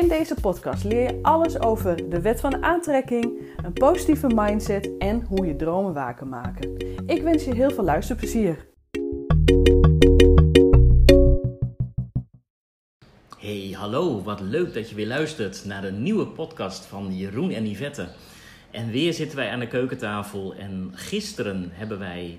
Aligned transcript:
In 0.00 0.08
deze 0.08 0.34
podcast 0.34 0.84
leer 0.84 1.02
je 1.02 1.18
alles 1.22 1.60
over 1.60 2.08
de 2.10 2.20
wet 2.20 2.40
van 2.40 2.62
aantrekking, 2.62 3.42
een 3.64 3.72
positieve 3.72 4.26
mindset 4.34 4.90
en 4.98 5.22
hoe 5.22 5.46
je 5.46 5.56
dromen 5.56 5.92
waar 5.94 6.14
kan 6.14 6.28
maken. 6.28 6.76
Ik 7.06 7.22
wens 7.22 7.44
je 7.44 7.54
heel 7.54 7.70
veel 7.70 7.84
luisterplezier. 7.84 8.66
Hey, 13.38 13.70
hallo, 13.72 14.22
wat 14.22 14.40
leuk 14.40 14.74
dat 14.74 14.88
je 14.88 14.94
weer 14.94 15.06
luistert 15.06 15.64
naar 15.64 15.82
de 15.82 15.92
nieuwe 15.92 16.26
podcast 16.26 16.84
van 16.84 17.16
Jeroen 17.16 17.50
en 17.50 17.70
Yvette. 17.70 18.08
En 18.70 18.90
weer 18.90 19.12
zitten 19.12 19.36
wij 19.36 19.50
aan 19.50 19.60
de 19.60 19.68
keukentafel 19.68 20.54
en 20.54 20.90
gisteren 20.92 21.68
hebben 21.72 21.98
wij 21.98 22.38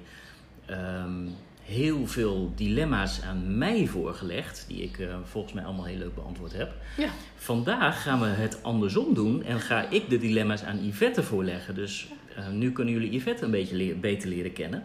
ehm, 0.66 1.28
heel 1.70 2.08
veel 2.08 2.52
dilemma's 2.56 3.22
aan 3.22 3.58
mij 3.58 3.88
voorgelegd, 3.88 4.66
die 4.68 4.82
ik 4.82 5.00
eh, 5.00 5.16
volgens 5.24 5.54
mij 5.54 5.64
allemaal 5.64 5.86
heel 5.86 5.98
leuk 5.98 6.16
beantwoord 6.16 6.54
heb. 6.54 6.72
Ja. 6.98 7.10
Vandaag 7.36 8.02
gaan 8.02 8.20
we 8.20 8.26
het 8.26 8.64
andersom 8.64 9.14
doen 9.14 9.44
en 9.44 9.60
ga 9.60 9.90
ik 9.90 10.10
de 10.10 10.18
dilemma's 10.18 10.64
aan 10.64 10.86
Yvette 10.86 11.24
voorleggen. 11.24 11.76
Dus 11.76 12.08
eh, 12.36 12.50
nu 12.50 12.72
kunnen 12.72 12.94
jullie 12.94 13.12
Yvette 13.12 13.44
een 13.46 13.52
beetje 13.52 13.96
beter 13.96 14.30
leren 14.30 14.54
kennen. 14.54 14.84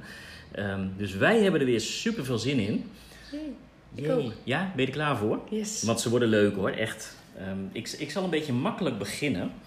Ehm, 0.53 0.87
dus 0.97 1.15
wij 1.15 1.43
hebben 1.43 1.61
er 1.61 1.67
weer 1.67 1.81
super 1.81 2.25
veel 2.25 2.39
zin 2.39 2.59
in. 2.59 2.85
ook. 4.11 4.33
Ja, 4.45 4.73
ben 4.75 4.85
je 4.85 4.91
er 4.91 4.97
klaar 4.97 5.17
voor? 5.17 5.41
Yes. 5.51 5.83
Want 5.83 6.01
ze 6.01 6.11
worden 6.11 6.29
leuk 6.29 6.55
hoor, 6.55 6.71
echt. 6.71 7.17
Ehm, 7.39 7.59
ik, 7.73 7.89
ik 7.99 8.11
zal 8.11 8.25
een 8.25 8.31
beetje 8.31 8.53
makkelijk 8.53 8.99
beginnen. 8.99 9.51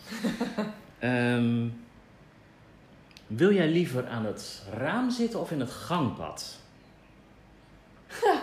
Ehm, 1.00 1.68
wil 3.28 3.54
jij 3.54 3.70
liever 3.70 4.08
aan 4.08 4.26
het 4.26 4.64
raam 4.78 5.12
zitten 5.12 5.40
of 5.40 5.52
in 5.52 5.60
het 5.60 5.72
gangpad? 5.72 6.60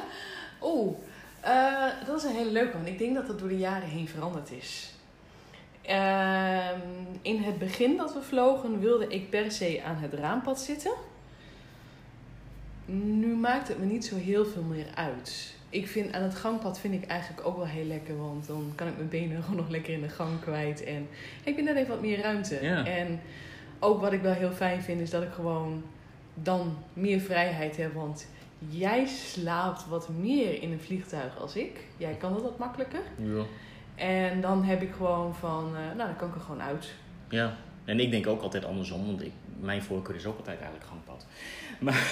Oeh, 0.63 0.97
eh, 1.41 2.07
dat 2.07 2.17
is 2.17 2.25
een 2.25 2.37
hele 2.37 2.51
leuke, 2.51 2.73
want 2.73 2.87
ik 2.87 2.99
denk 2.99 3.15
dat 3.15 3.27
dat 3.27 3.39
door 3.39 3.49
de 3.49 3.59
jaren 3.59 3.89
heen 3.89 4.09
veranderd 4.09 4.51
is. 4.51 4.95
Ehm, 5.83 6.81
in 7.23 7.43
het 7.43 7.59
begin 7.59 7.97
dat 7.97 8.15
we 8.15 8.23
vlogen 8.23 8.81
wilde 8.81 9.07
ik 9.07 9.31
per 9.31 9.53
se 9.53 9.83
aan 9.87 9.97
het 9.97 10.13
raampad 10.13 10.61
zitten. 10.61 10.93
Nu 12.85 13.27
maakt 13.27 13.69
het 13.69 13.79
me 13.79 13.85
niet 13.85 14.05
zo 14.05 14.17
heel 14.17 14.45
veel 14.45 14.63
meer 14.63 14.87
uit. 14.95 15.55
Ik 15.69 15.89
vind 15.89 16.13
aan 16.13 16.23
het 16.23 16.35
gangpad 16.35 16.79
vind 16.81 16.95
ik 16.95 17.07
eigenlijk 17.07 17.47
ook 17.47 17.57
wel 17.57 17.67
heel 17.67 17.85
lekker, 17.85 18.17
want 18.17 18.47
dan 18.47 18.73
kan 18.75 18.87
ik 18.87 18.97
mijn 18.97 19.09
benen 19.09 19.41
gewoon 19.43 19.57
nog 19.57 19.69
lekker 19.69 19.93
in 19.93 20.01
de 20.01 20.09
gang 20.09 20.41
kwijt 20.41 20.85
en 20.85 21.09
ik 21.45 21.57
ben 21.57 21.65
net 21.65 21.77
even 21.77 21.89
wat 21.89 22.01
meer 22.01 22.21
ruimte. 22.21 22.59
Ja. 22.63 22.87
En 22.87 23.21
ook 23.79 24.01
wat 24.01 24.13
ik 24.13 24.23
wel 24.23 24.33
heel 24.33 24.53
fijn 24.53 24.83
vind 24.83 25.01
is 25.01 25.11
dat 25.11 25.23
ik 25.23 25.33
gewoon 25.33 25.83
dan 26.35 26.77
meer 26.93 27.21
vrijheid 27.21 27.77
heb, 27.77 27.95
want 27.95 28.27
jij 28.69 29.07
slaapt 29.07 29.89
wat 29.89 30.09
meer 30.09 30.63
in 30.63 30.73
een 30.73 30.81
vliegtuig 30.81 31.39
als 31.39 31.57
ik. 31.57 31.85
Jij 31.97 32.15
kan 32.15 32.33
dat 32.33 32.43
wat 32.43 32.59
makkelijker. 32.59 33.01
Ja. 33.17 33.45
En 33.95 34.41
dan 34.41 34.65
heb 34.65 34.83
ik 34.83 34.93
gewoon 34.97 35.35
van, 35.35 35.77
eh, 35.77 35.83
nou 35.83 35.97
dan 35.97 36.17
kan 36.17 36.29
ik 36.29 36.35
er 36.35 36.41
gewoon 36.41 36.63
uit. 36.63 36.93
Ja, 37.29 37.57
en 37.85 38.01
ik 38.01 38.11
denk 38.11 38.27
ook 38.27 38.43
altijd 38.43 38.65
andersom, 38.65 39.07
want 39.07 39.23
ik, 39.23 39.33
mijn 39.61 39.83
voorkeur 39.83 40.15
is 40.15 40.27
ook 40.27 40.37
altijd 40.37 40.61
eigenlijk 40.61 40.91
gangpad. 40.91 41.27
Maar, 41.79 42.03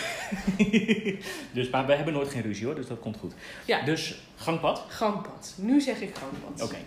dus, 1.55 1.71
maar 1.71 1.87
we 1.87 1.95
hebben 1.95 2.15
nooit 2.15 2.31
geen 2.31 2.43
ruzie 2.43 2.67
hoor, 2.67 2.75
dus 2.75 2.87
dat 2.87 3.01
komt 3.01 3.17
goed. 3.17 3.35
Ja. 3.65 3.85
Dus 3.85 4.21
gangpad, 4.37 4.85
Gangpad. 4.89 5.55
Nu 5.57 5.81
zeg 5.81 6.01
ik 6.01 6.17
gangpad. 6.17 6.63
oké. 6.63 6.79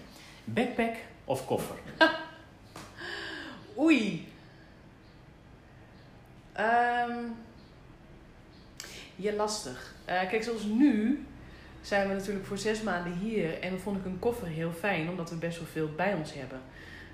Backpack 0.43 0.95
of 1.25 1.45
koffer? 1.45 1.75
Oei. 3.77 4.27
Ehm 6.53 7.17
ja, 9.15 9.33
lastig. 9.33 9.93
Eh, 10.05 10.29
kijk, 10.29 10.43
zoals 10.43 10.63
nu 10.63 11.25
zijn 11.81 12.07
we 12.07 12.13
natuurlijk 12.13 12.45
voor 12.45 12.57
zes 12.57 12.81
maanden 12.81 13.13
hier. 13.13 13.59
En 13.59 13.69
dan 13.69 13.79
vond 13.79 13.97
ik 13.97 14.05
een 14.05 14.19
koffer 14.19 14.47
heel 14.47 14.71
fijn, 14.71 15.09
omdat 15.09 15.29
we 15.29 15.35
best 15.35 15.57
wel 15.57 15.67
veel 15.67 15.89
bij 15.95 16.13
ons 16.13 16.33
hebben. 16.33 16.59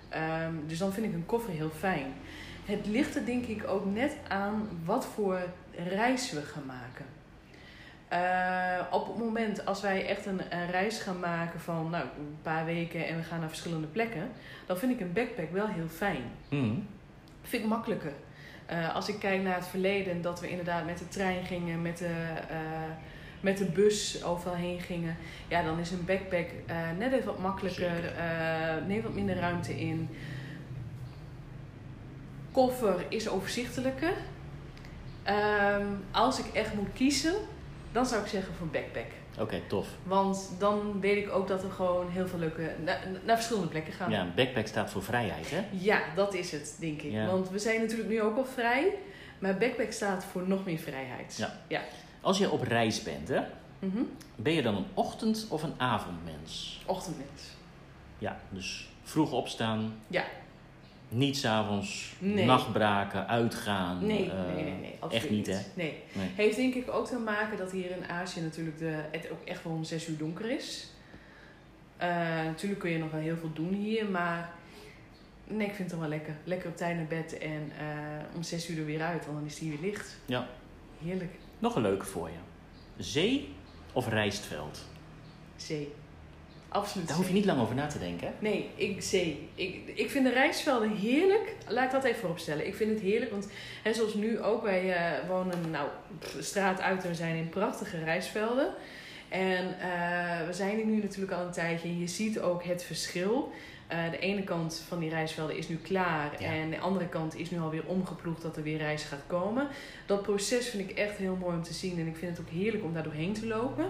Ehm, 0.09 0.53
dus 0.67 0.77
dan 0.77 0.93
vind 0.93 1.05
ik 1.05 1.13
een 1.13 1.25
koffer 1.25 1.53
heel 1.53 1.71
fijn. 1.77 2.13
Het 2.65 2.85
ligt 2.85 3.15
er 3.15 3.25
denk 3.25 3.45
ik 3.45 3.67
ook 3.67 3.85
net 3.85 4.17
aan 4.27 4.69
wat 4.85 5.05
voor 5.05 5.39
reis 5.75 6.31
we 6.31 6.41
gaan 6.41 6.65
maken. 6.65 7.05
Eh, 8.07 8.85
op 8.91 9.07
het 9.07 9.17
moment 9.17 9.65
als 9.65 9.81
wij 9.81 10.07
echt 10.07 10.25
een, 10.25 10.41
een 10.49 10.71
reis 10.71 10.99
gaan 10.99 11.19
maken 11.19 11.59
van 11.59 11.89
nou, 11.89 12.03
een 12.03 12.37
paar 12.41 12.65
weken 12.65 13.07
en 13.07 13.17
we 13.17 13.23
gaan 13.23 13.39
naar 13.39 13.49
verschillende 13.49 13.87
plekken, 13.87 14.29
dan 14.65 14.77
vind 14.77 14.91
ik 14.91 14.99
een 14.99 15.13
backpack 15.13 15.51
wel 15.51 15.67
heel 15.67 15.87
fijn. 15.87 16.23
Mhm. 16.49 16.75
Vind 17.41 17.63
ik 17.63 17.69
makkelijker. 17.69 18.13
Eh, 18.71 18.95
als 18.95 19.09
ik 19.09 19.19
kijk 19.19 19.41
naar 19.41 19.55
het 19.55 19.67
verleden, 19.67 20.21
dat 20.21 20.39
we 20.39 20.49
inderdaad 20.49 20.85
met 20.85 20.97
de 20.97 21.07
trein 21.07 21.45
gingen, 21.45 21.81
met 21.81 21.97
de, 21.97 22.33
eh, 22.49 22.57
met 23.39 23.57
de 23.57 23.65
bus 23.65 24.23
overal 24.23 24.55
heen 24.55 24.79
gingen. 24.79 25.17
Ja, 25.47 25.63
dan 25.63 25.79
is 25.79 25.91
een 25.91 26.05
backpack 26.05 26.47
eh, 26.65 26.75
net 26.97 27.13
even 27.13 27.25
wat 27.25 27.39
makkelijker, 27.39 28.13
neemt 28.87 29.03
wat 29.03 29.13
minder 29.13 29.35
ruimte 29.35 29.79
in. 29.79 30.09
Koffer 32.51 33.05
is 33.09 33.29
overzichtelijker. 33.29 34.13
Ehm, 35.23 35.85
als 36.11 36.39
ik 36.39 36.53
echt 36.53 36.73
moet 36.73 36.93
kiezen, 36.93 37.35
dan 37.91 38.05
zou 38.05 38.21
ik 38.21 38.27
zeggen 38.27 38.53
voor 38.53 38.67
backpack. 38.67 39.20
Oké, 39.39 39.61
tof. 39.67 39.87
Want 40.03 40.49
dan 40.59 40.99
weet 40.99 41.25
ik 41.25 41.31
ook 41.31 41.47
dat 41.47 41.61
we 41.61 41.69
gewoon 41.69 42.09
heel 42.09 42.27
veel 42.27 42.39
leuke, 42.39 42.71
na- 42.85 42.99
naar 43.25 43.35
verschillende 43.35 43.69
plekken 43.69 43.93
gaan. 43.93 44.11
Ja, 44.11 44.27
backpack 44.35 44.67
staat 44.67 44.89
voor 44.89 45.03
vrijheid 45.03 45.51
hè? 45.51 45.63
Ja, 45.71 46.01
dat 46.15 46.33
is 46.33 46.51
het, 46.51 46.75
denk 46.79 47.01
ik. 47.01 47.11
Ja. 47.11 47.25
Want 47.25 47.49
we 47.49 47.59
zijn 47.59 47.79
natuurlijk 47.81 48.09
nu 48.09 48.21
ook 48.21 48.37
al 48.37 48.45
vrij. 48.45 48.93
Maar 49.39 49.57
backpack 49.57 49.91
staat 49.91 50.23
voor 50.23 50.47
nog 50.47 50.65
meer 50.65 50.77
vrijheid. 50.77 51.35
Ja. 51.37 51.59
Ja. 51.67 51.81
Als 52.21 52.37
je 52.37 52.51
op 52.51 52.61
reis 52.61 53.03
bent 53.03 53.27
hè, 53.27 53.41
Mhm. 53.79 54.01
ben 54.35 54.53
je 54.53 54.61
dan 54.61 54.75
een 54.75 54.85
ochtend- 54.93 55.45
of 55.49 55.63
een 55.63 55.73
avondmens? 55.77 56.81
Ochtendmens. 56.85 57.41
Ja, 58.17 58.39
dus 58.49 58.89
vroeg 59.03 59.31
opstaan. 59.31 59.93
Ja. 60.07 60.23
Niet 61.13 61.37
s'avonds 61.37 62.13
Nee. 62.19 62.45
nachtbraken, 62.45 63.27
uitgaan. 63.27 64.05
Nee, 64.05 64.31
eh, 64.31 64.55
nee, 64.55 64.63
nee, 64.63 64.73
nee. 64.73 64.95
absoluut 64.99 65.23
echt 65.23 65.29
niet, 65.29 65.47
hè? 65.47 65.59
Nee. 65.73 65.97
Nee. 66.13 66.29
Heeft 66.35 66.55
denk 66.55 66.73
ik 66.73 66.91
ook 66.91 67.07
te 67.07 67.17
maken 67.17 67.57
dat 67.57 67.71
hier 67.71 67.91
in 67.91 68.05
Azië 68.09 68.41
natuurlijk 68.41 68.77
de, 68.77 69.03
het 69.11 69.31
ook 69.31 69.43
echt 69.45 69.63
wel 69.63 69.73
om 69.73 69.83
zes 69.83 70.07
uur 70.07 70.17
donker 70.17 70.49
is. 70.49 70.87
Eh, 71.97 72.09
natuurlijk 72.45 72.79
kun 72.81 72.91
je 72.91 72.97
nog 72.97 73.11
wel 73.11 73.21
heel 73.21 73.37
veel 73.37 73.53
doen 73.53 73.73
hier, 73.73 74.05
maar 74.09 74.49
nee, 75.47 75.67
ik 75.67 75.73
vind 75.75 75.91
het 75.91 75.99
wel 75.99 76.09
lekker. 76.09 76.33
Lekker 76.43 76.69
op 76.69 76.77
tijd 76.77 76.95
naar 76.95 77.05
bed 77.07 77.37
en 77.37 77.71
eh, 77.79 78.35
om 78.35 78.43
zes 78.43 78.69
uur 78.69 78.77
er 78.79 78.85
weer 78.85 79.01
uit, 79.01 79.25
want 79.25 79.37
dan 79.37 79.45
is 79.45 79.53
het 79.53 79.61
hier 79.61 79.71
weer 79.79 79.89
licht. 79.91 80.17
Ja. 80.25 80.47
Heerlijk. 81.03 81.33
Nog 81.59 81.75
een 81.75 81.81
leuke 81.81 82.05
voor 82.05 82.29
je. 82.29 83.03
Zee 83.03 83.53
of 83.93 84.07
rijstveld? 84.07 84.85
Zee. 85.55 85.93
Absoluut. 86.73 87.07
Daar 87.07 87.17
hoef 87.17 87.27
je 87.27 87.33
niet 87.33 87.45
lang 87.45 87.61
over 87.61 87.75
na 87.75 87.87
te 87.87 87.99
denken. 87.99 88.33
Nee, 88.39 88.69
ik 88.75 89.01
zee. 89.01 89.49
Ik, 89.55 89.75
ik 89.95 90.09
vind 90.09 90.25
de 90.25 90.31
reisvelden 90.31 90.95
heerlijk. 90.95 91.55
Laat 91.67 91.85
ik 91.85 91.91
dat 91.91 92.03
even 92.03 92.19
vooropstellen. 92.19 92.67
Ik 92.67 92.75
vind 92.75 92.91
het 92.91 92.99
heerlijk, 92.99 93.31
want 93.31 93.47
hè, 93.83 93.93
zoals 93.93 94.13
nu 94.13 94.39
ook, 94.41 94.63
wij 94.63 94.93
eh, 94.93 95.27
wonen 95.27 95.71
nou 95.71 95.87
straat 96.39 96.81
uit 96.81 97.03
en 97.03 97.09
we 97.09 97.15
zijn 97.15 97.35
in 97.35 97.49
prachtige 97.49 98.03
reisvelden. 98.03 98.73
En 99.29 99.79
eh, 99.79 100.47
we 100.47 100.53
zijn 100.53 100.75
hier 100.75 100.85
nu 100.85 101.01
natuurlijk 101.01 101.31
al 101.31 101.45
een 101.45 101.51
tijdje 101.51 101.87
en 101.87 101.99
je 101.99 102.07
ziet 102.07 102.39
ook 102.39 102.63
het 102.63 102.83
verschil. 102.83 103.51
Eh, 103.87 104.11
de 104.11 104.19
ene 104.19 104.43
kant 104.43 104.83
van 104.87 104.99
die 104.99 105.09
reisvelden 105.09 105.57
is 105.57 105.67
nu 105.67 105.75
klaar 105.77 106.31
Ja. 106.39 106.47
en 106.47 106.69
de 106.69 106.79
andere 106.79 107.07
kant 107.07 107.35
is 107.35 107.51
nu 107.51 107.59
alweer 107.59 107.85
omgeploegd 107.85 108.41
dat 108.41 108.57
er 108.57 108.63
weer 108.63 108.77
reis 108.77 109.03
gaat 109.03 109.23
komen. 109.27 109.67
Dat 110.05 110.21
proces 110.21 110.67
vind 110.69 110.89
ik 110.89 110.97
echt 110.97 111.17
heel 111.17 111.35
mooi 111.35 111.55
om 111.55 111.63
te 111.63 111.73
zien 111.73 111.99
en 111.99 112.07
ik 112.07 112.15
vind 112.15 112.37
het 112.37 112.45
ook 112.45 112.53
heerlijk 112.53 112.83
om 112.83 112.93
daar 112.93 113.03
doorheen 113.03 113.33
te 113.33 113.47
lopen. 113.47 113.85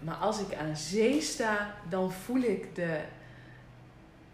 Maar 0.00 0.14
als 0.14 0.40
ik 0.40 0.54
aan 0.54 0.76
zee 0.76 1.20
sta, 1.20 1.74
dan 1.88 2.12
voel 2.12 2.40
ik 2.42 2.74
de 2.74 3.00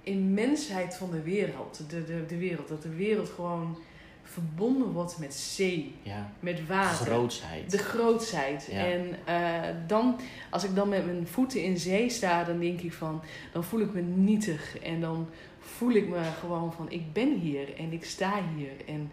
immensheid 0.03 0.97
van 0.97 1.11
de 1.11 1.23
wereld. 1.23 1.83
De, 1.91 2.05
de, 2.05 2.27
de 2.27 2.39
wereld. 2.39 2.69
Dat 2.69 2.83
de 2.83 2.95
wereld 2.95 3.29
gewoon 3.29 3.79
verbonden 4.23 4.93
wordt 4.93 5.19
met 5.19 5.35
zee, 5.35 5.95
Ja. 6.03 6.31
met 6.41 6.67
water. 6.67 7.07
Grootsheid. 7.07 7.71
De 7.71 7.79
grootsheid. 7.79 8.69
Ja. 8.71 8.85
En 8.87 9.17
eh, 9.25 9.75
dan, 9.87 10.21
als 10.51 10.65
ik 10.65 10.75
dan 10.75 10.89
met 10.89 11.05
mijn 11.05 11.27
voeten 11.27 11.63
in 11.63 11.79
zee 11.79 12.11
sta, 12.11 12.45
dan 12.45 12.59
denk 12.59 12.81
ik 12.81 12.93
van, 12.93 13.23
dan 13.53 13.65
voel 13.65 13.81
ik 13.81 13.93
me 13.93 14.01
nietig. 14.01 14.79
En 14.79 15.01
dan 15.01 15.29
voel 15.59 15.91
ik 15.91 16.09
me 16.09 16.21
gewoon 16.41 16.73
van, 16.73 16.91
ik 16.91 17.13
ben 17.13 17.39
hier 17.39 17.77
en 17.77 17.93
ik 17.93 18.05
sta 18.05 18.33
hier. 18.57 18.73
En 18.87 19.11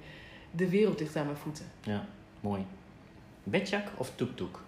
de 0.52 0.70
wereld 0.70 1.00
ligt 1.00 1.16
aan 1.16 1.26
mijn 1.26 1.38
voeten. 1.38 1.66
Ja, 1.82 2.06
mooi. 2.40 2.66
Bedjak 3.44 3.88
of 3.98 4.12
toektoek? 4.16 4.62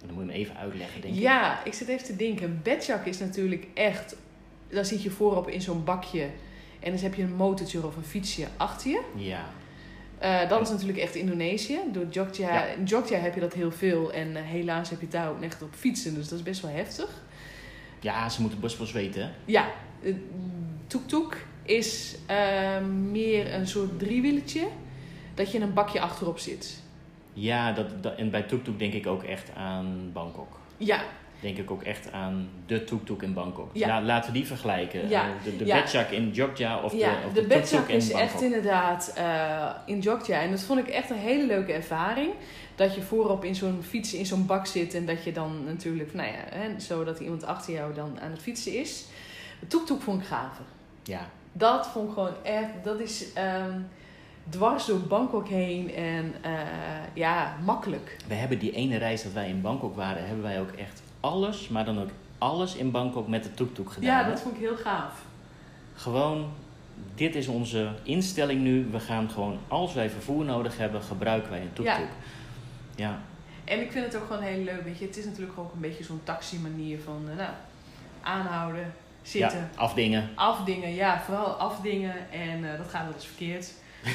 En 0.00 0.06
dan 0.06 0.14
moet 0.14 0.24
je 0.24 0.30
hem 0.30 0.40
even 0.40 0.56
uitleggen, 0.56 1.00
denk 1.00 1.14
ik. 1.14 1.20
Ja, 1.20 1.64
ik 1.64 1.72
zit 1.74 1.88
even 1.88 2.04
te 2.06 2.16
denken. 2.16 2.44
Een 2.46 2.60
bedjak 2.62 3.06
is 3.06 3.18
natuurlijk 3.18 3.66
echt... 3.74 4.16
Dan 4.68 4.84
zit 4.84 5.02
je 5.02 5.10
voorop 5.10 5.48
in 5.48 5.60
zo'n 5.60 5.84
bakje. 5.84 6.22
En 6.80 6.92
dan 6.92 7.00
heb 7.00 7.14
je 7.14 7.22
een 7.22 7.34
motortje 7.36 7.86
of 7.86 7.96
een 7.96 8.04
fietsje 8.04 8.46
achter 8.56 8.90
je. 8.90 9.00
Ja, 9.16 9.44
Eh, 10.18 10.48
dat 10.48 10.60
is 10.60 10.70
natuurlijk 10.70 10.98
echt 10.98 11.14
Indonesië. 11.14 11.78
Door 11.92 12.06
Jogja, 12.10 12.54
Ja. 12.54 12.64
In 12.64 12.84
Jogja 12.84 13.18
heb 13.18 13.34
je 13.34 13.40
dat 13.40 13.52
heel 13.54 13.72
veel. 13.72 14.12
En 14.12 14.36
eh, 14.36 14.42
helaas 14.42 14.90
heb 14.90 14.98
je 14.98 15.04
het 15.04 15.14
daar 15.14 15.28
ook 15.28 15.42
echt 15.42 15.62
op 15.62 15.74
fietsen. 15.74 16.14
Dus 16.14 16.28
dat 16.28 16.38
is 16.38 16.44
best 16.44 16.60
wel 16.62 16.70
heftig. 16.70 17.22
ja 18.00 18.28
ze 18.28 18.40
moeten 18.40 18.60
best 18.60 18.78
wel 18.78 18.86
zweten, 18.86 19.22
hè? 19.22 19.28
Ja, 19.44 19.68
eh, 20.02 20.14
tuk-tuk 20.86 21.46
is 21.62 22.16
eh, 22.26 22.80
meer 23.10 23.54
een 23.54 23.66
soort 23.66 23.98
driewieletje. 23.98 24.66
Dat 25.34 25.50
je 25.50 25.56
in 25.56 25.62
een 25.62 25.74
bakje 25.74 26.00
achterop 26.00 26.38
zit. 26.38 26.82
Ja, 27.32 27.72
dat, 27.72 28.02
dat, 28.02 28.14
en 28.16 28.30
bij 28.30 28.42
tuk-tuk 28.42 28.78
denk 28.78 28.92
ik 28.92 29.06
ook 29.06 29.22
echt 29.22 29.50
aan 29.56 30.10
Bangkok. 30.12 30.58
Ja, 30.76 31.00
Denk 31.40 31.58
ik 31.58 31.70
ook 31.70 31.82
echt 31.82 32.12
aan 32.12 32.48
de 32.66 32.84
tuk-tuk 32.84 33.22
in 33.22 33.32
Bangkok. 33.34 33.70
Ja. 33.72 33.86
La- 33.86 34.02
laten 34.02 34.32
we 34.32 34.38
die 34.38 34.46
vergelijken. 34.46 35.08
Ja. 35.08 35.22
Eh, 35.24 35.28
De, 35.44 35.56
de 35.56 35.64
Ja. 35.64 36.06
in 36.10 36.30
Jogja 36.30 36.80
of 36.82 36.92
ja 36.94 37.10
de, 37.10 37.26
of 37.26 37.32
de, 37.32 37.46
de, 37.46 37.54
in 37.54 37.60
is 37.96 38.08
Bangkok. 38.08 38.20
echt 38.20 38.42
inderdaad 38.42 39.12
eh, 39.16 39.70
in 39.86 39.98
Jogja. 40.00 40.40
En 40.40 40.50
dat 40.50 40.60
vond 40.62 40.78
ik 40.78 40.88
echt 40.88 41.10
een 41.10 41.16
hele 41.16 41.46
leuke 41.46 41.72
ervaring. 41.72 42.32
Dat 42.74 42.94
je 42.94 43.02
voorop 43.02 43.44
in 43.44 43.54
zo'n 43.54 43.82
fiets, 43.82 44.14
in 44.14 44.26
zo'n 44.26 44.46
bak 44.46 44.66
zit. 44.66 44.94
En 44.94 45.06
dat 45.06 45.24
je 45.24 45.32
dan 45.32 45.64
natuurlijk, 45.64 46.14
nou 46.14 46.28
ja, 46.28 46.56
hè, 46.58 46.80
zo 46.80 47.04
dat 47.04 47.18
iemand 47.20 47.44
achter 47.44 47.72
jou 47.74 47.94
dan 47.94 48.18
aan 48.20 48.30
het 48.30 48.40
fietsen 48.42 48.74
is. 48.74 49.04
Tuk-tuk 49.68 50.00
vond 50.02 50.20
ik 50.22 50.26
gaver. 50.28 50.64
Ja, 51.02 51.28
Dat 51.52 51.86
vond 51.86 52.08
ik 52.08 52.14
gewoon 52.14 52.34
echt, 52.42 52.70
dat 52.84 53.00
is 53.00 53.32
ehm, 53.32 53.78
dwars 54.48 54.86
door 54.86 55.00
Bangkok 55.00 55.48
heen 55.48 55.94
en 55.94 56.34
eh, 56.40 56.52
ja, 57.14 57.56
makkelijk. 57.64 58.16
we 58.28 58.34
hebben 58.34 58.58
die 58.58 58.72
ene 58.72 58.96
reis 58.96 59.22
dat 59.22 59.32
wij 59.32 59.48
in 59.48 59.60
Bangkok 59.60 59.96
waren, 59.96 60.26
hebben 60.26 60.42
wij 60.42 60.60
ook 60.60 60.70
echt 60.70 61.02
alles, 61.20 61.68
maar 61.68 61.84
dan 61.84 62.00
ook 62.00 62.10
alles 62.38 62.74
in 62.74 62.90
Bangkok 62.90 63.28
met 63.28 63.42
de 63.42 63.54
tuk-tuk 63.54 63.92
gedaan. 63.92 64.10
Ja, 64.10 64.24
hè? 64.24 64.30
dat 64.30 64.40
vond 64.40 64.54
ik 64.54 64.60
heel 64.60 64.76
gaaf. 64.76 65.24
Gewoon, 65.94 66.52
dit 67.14 67.34
is 67.34 67.48
onze 67.48 67.88
instelling 68.02 68.60
nu. 68.60 68.88
We 68.90 69.00
gaan 69.00 69.30
gewoon, 69.30 69.58
als 69.68 69.94
wij 69.94 70.10
vervoer 70.10 70.44
nodig 70.44 70.78
hebben, 70.78 71.02
gebruiken 71.02 71.50
wij 71.50 71.60
een 71.60 71.72
tuk-tuk. 71.72 72.08
Ja. 72.96 73.08
Ja. 73.08 73.18
En 73.64 73.80
ik 73.80 73.92
vind 73.92 74.04
het 74.04 74.16
ook 74.16 74.26
gewoon 74.26 74.42
heel 74.42 74.64
leuk, 74.64 74.84
weet 74.84 74.98
je. 74.98 75.06
Het 75.06 75.16
is 75.16 75.24
natuurlijk 75.24 75.58
ook 75.58 75.72
een 75.72 75.80
beetje 75.80 76.04
zo'n 76.04 76.20
taxi-manier 76.24 77.00
van, 77.00 77.24
eh, 77.30 77.36
nou, 77.36 77.50
aanhouden, 78.20 78.94
zitten, 79.22 79.58
ja, 79.58 79.68
afdingen. 79.74 80.28
afdingen. 80.34 80.94
Ja, 80.94 81.20
vooral 81.20 81.46
afdingen 81.46 82.30
en 82.30 82.72
eh, 82.72 82.78
dat 82.78 82.88
gaat 82.88 83.04
wel 83.04 83.14
eens 83.14 83.26
verkeerd. 83.26 83.72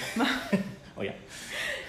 Oh 0.97 1.03
ja. 1.03 1.11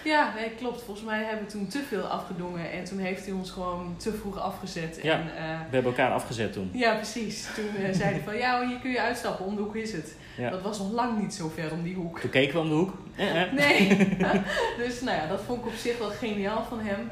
Ja, 0.05 0.33
nee, 0.37 0.51
klopt. 0.51 0.83
Volgens 0.83 1.07
mij 1.07 1.25
hebben 1.25 1.45
we 1.47 1.51
toen 1.53 1.67
te 1.69 1.83
veel 1.89 2.03
afgedongen 2.03 2.71
en 2.73 2.85
toen 2.85 2.99
heeft 2.99 3.25
hij 3.25 3.35
ons 3.35 3.51
gewoon 3.51 3.95
te 3.99 4.13
vroeg 4.13 4.39
afgezet. 4.41 4.99
Ja. 5.03 5.13
En, 5.13 5.21
eh, 5.37 5.45
We 5.45 5.75
hebben 5.75 5.85
elkaar 5.85 6.11
afgezet 6.13 6.53
toen. 6.53 6.71
ja, 6.73 6.95
precies. 6.95 7.49
Toen 7.55 7.85
eh, 7.85 7.95
zei 7.95 8.11
hij 8.11 8.21
van, 8.25 8.37
ja, 8.37 8.67
hier 8.69 8.79
kun 8.79 8.91
je 8.91 9.01
uitstappen, 9.01 9.45
om 9.47 9.57
de 9.57 9.63
hoek 9.63 9.77
is 9.77 9.93
het. 9.93 10.15
Ja. 10.37 10.51
Dat 10.51 10.63
was 10.63 10.79
nog 10.79 10.93
lang 10.93 11.21
niet 11.21 11.35
zo 11.35 11.49
ver 11.55 11.73
om 11.73 11.83
die 11.83 11.95
hoek. 11.95 12.21
Toen 12.21 12.31
keken 12.31 12.55
we 12.55 12.61
om 12.61 12.69
de 12.69 12.75
hoek. 12.75 12.93
Eh, 13.17 13.43
eh. 13.43 13.53
Nee. 13.53 13.89
dus 14.87 15.01
nou 15.01 15.17
ja, 15.17 15.27
dat 15.27 15.41
vond 15.47 15.61
ik 15.61 15.67
op 15.67 15.75
zich 15.75 15.99
wel 15.99 16.11
geniaal 16.11 16.65
van 16.69 16.81
hem. 16.81 17.11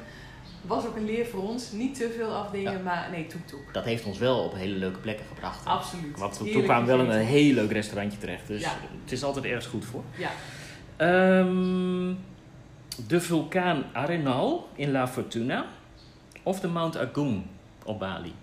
Was 0.63 0.87
ook 0.87 0.97
een 0.97 1.05
leer 1.05 1.27
voor 1.27 1.43
ons. 1.49 1.73
Niet 1.73 1.95
te 1.95 2.13
veel 2.17 2.33
afdingen, 2.35 2.73
Ja. 2.73 2.79
maar 2.79 3.09
nee, 3.11 3.27
toek 3.27 3.47
toek. 3.47 3.73
Dat 3.75 3.85
heeft 3.85 4.05
ons 4.05 4.19
wel 4.19 4.39
op 4.45 4.55
hele 4.55 4.75
leuke 4.77 4.99
plekken 4.99 5.27
gebracht. 5.27 5.65
hè. 5.65 5.71
Absoluut. 5.71 6.19
Want 6.19 6.37
toen 6.37 6.45
Heerlijk 6.47 6.67
kwamen 6.67 6.87
we 6.87 6.97
wel 6.97 7.05
in 7.05 7.11
een 7.21 7.27
heel 7.27 7.55
leuk 7.55 7.73
restaurantje 7.73 8.19
terecht. 8.19 8.47
Dus 8.47 8.63
het 9.03 9.13
is 9.13 9.25
altijd 9.25 9.45
ergens 9.45 9.67
goed 9.67 9.85
voor. 9.85 10.03
Ja. 10.17 10.31
Ehm, 10.97 12.15
de 13.07 13.21
vulkaan 13.21 13.85
Arenal 13.93 14.69
in 14.75 14.91
La 14.91 15.09
Fortuna. 15.09 15.67
Of 16.43 16.61
de 16.61 16.69
Mount 16.69 16.97
Agung 16.97 17.43
op 17.85 17.99
Bali. 17.99 18.35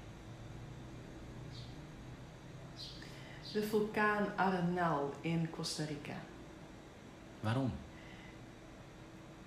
De 3.54 3.64
vulkaan 3.64 4.26
Arenal 4.36 5.14
in 5.22 5.50
Costa 5.50 5.84
Rica. 5.84 6.16
Waarom? 7.40 7.72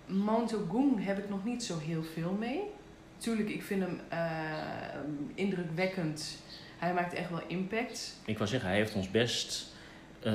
Mount 0.07 0.55
Agung 0.55 1.05
heb 1.05 1.19
ik 1.19 1.29
nog 1.29 1.45
niet 1.45 1.65
zo 1.65 1.79
heel 1.79 2.03
veel 2.03 2.33
mee. 2.33 2.61
Tuurlijk, 3.17 3.49
ik 3.49 3.63
vind 3.63 3.83
hem 3.83 4.01
eh, 4.09 4.19
indrukwekkend. 5.35 6.43
Hij 6.79 6.95
maakt 6.95 7.15
echt 7.15 7.31
wel 7.31 7.43
impact. 7.47 8.17
Ik 8.25 8.39
wou 8.39 8.51
zeggen, 8.51 8.69
hij 8.69 8.79
heeft 8.79 8.95
ons 8.95 9.11
best 9.11 9.74
eh, 10.25 10.35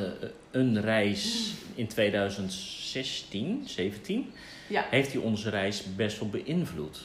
een 0.52 0.82
reis 0.82 1.54
in 1.76 1.88
2016, 1.88 3.64
17. 3.68 4.32
Ja. 4.68 4.86
Heeft 4.90 5.12
hij 5.14 5.22
onze 5.22 5.50
reis 5.50 5.96
best 5.96 6.20
wel 6.20 6.30
beïnvloed. 6.30 7.00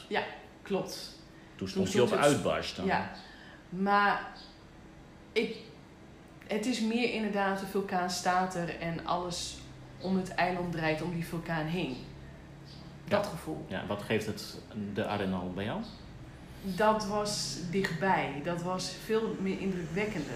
Klopt. 0.61 1.13
Toen 1.55 1.67
stond 1.67 1.93
hij 1.93 2.01
op 2.01 2.09
het- 2.11 2.19
uitbarst 2.19 2.75
dan. 2.75 2.85
Ja. 2.85 3.11
Maar 3.69 4.31
ik, 5.31 5.55
het 6.47 6.65
is 6.65 6.81
meer 6.81 7.13
inderdaad, 7.13 7.59
de 7.59 7.65
vulkaan 7.65 8.09
staat 8.09 8.55
er 8.55 8.79
en 8.79 9.05
alles 9.05 9.55
om 10.01 10.15
het 10.17 10.29
eiland 10.29 10.71
draait 10.71 11.01
om 11.01 11.13
die 11.13 11.25
vulkaan 11.25 11.65
heen. 11.65 11.95
Dat 13.07 13.23
Ja. 13.25 13.29
gevoel. 13.29 13.65
Ja, 13.67 13.85
wat 13.87 14.01
geeft 14.01 14.25
het 14.25 14.55
de 14.93 15.05
Arenal 15.05 15.51
bij 15.55 15.63
jou? 15.65 15.81
Dat 16.61 17.05
was 17.07 17.57
dichtbij. 17.71 18.41
Dat 18.43 18.61
was 18.61 18.91
veel 19.05 19.35
meer 19.39 19.59
indrukwekkender. 19.59 20.35